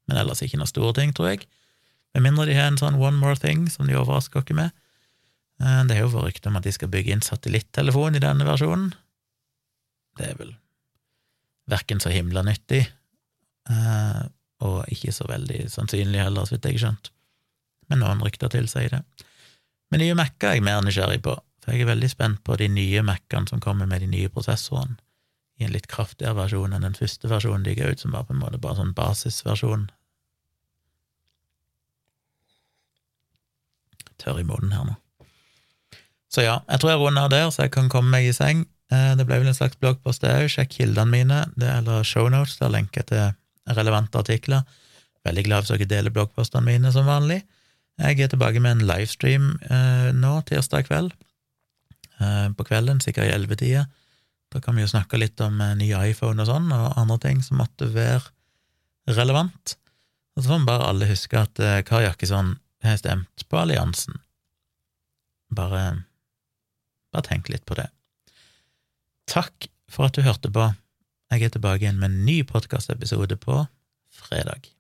[0.07, 1.47] Men ellers ikke noen store ting, tror jeg.
[2.13, 4.75] Med mindre de har en sånn one more thing som de overrasker oss med.
[5.63, 8.47] Eh, det er jo vært rykte om at de skal bygge inn satellittelefon i denne
[8.49, 8.93] versjonen.
[10.19, 10.53] Det er vel
[11.71, 12.83] verken så himla nyttig,
[13.71, 14.23] eh,
[14.67, 17.13] og ikke så veldig sannsynlig heller, så vidt jeg har skjønt.
[17.91, 19.03] Men noen rykter tilsier det.
[19.93, 21.37] Men nye Mac-er er jeg mer nysgjerrig på.
[21.63, 24.99] For jeg er veldig spent på de nye Mac-ene som kommer med de nye prosessorene,
[25.61, 28.35] i en litt kraftigere versjon enn den første versjonen de ga ut, som var på
[28.35, 29.87] en måte bare sånn basisversjon.
[34.23, 34.99] Tørr i munnen her nå.
[36.33, 38.65] Så ja, jeg tror jeg runder der, så jeg kan komme meg i seng.
[38.93, 40.49] Eh, det ble vel en slags bloggpost, det òg.
[40.51, 43.35] Sjekk kildene mine, det, eller shownotes, der lenker til
[43.77, 44.65] relevante artikler.
[45.27, 47.43] Veldig glad hvis dere deler bloggpostene mine som vanlig.
[48.01, 51.13] Jeg er tilbake med en livestream eh, nå, tirsdag kveld.
[52.23, 53.87] Eh, på kvelden, sikkert i ellevetida.
[54.53, 57.43] Da kan vi jo snakke litt om eh, ny iPhone og sånn, og andre ting
[57.45, 58.23] som måtte være
[59.17, 59.77] relevant.
[60.37, 62.55] Og så får vi bare alle huske at uh, Kari Jakkesson
[62.87, 64.23] har stemt på alliansen.
[65.53, 65.83] Bare,
[67.13, 67.91] bare tenk litt på det.
[69.29, 70.71] Takk for at du hørte på.
[71.33, 73.65] Jeg er tilbake igjen med en ny podkastepisode på
[74.23, 74.72] fredag.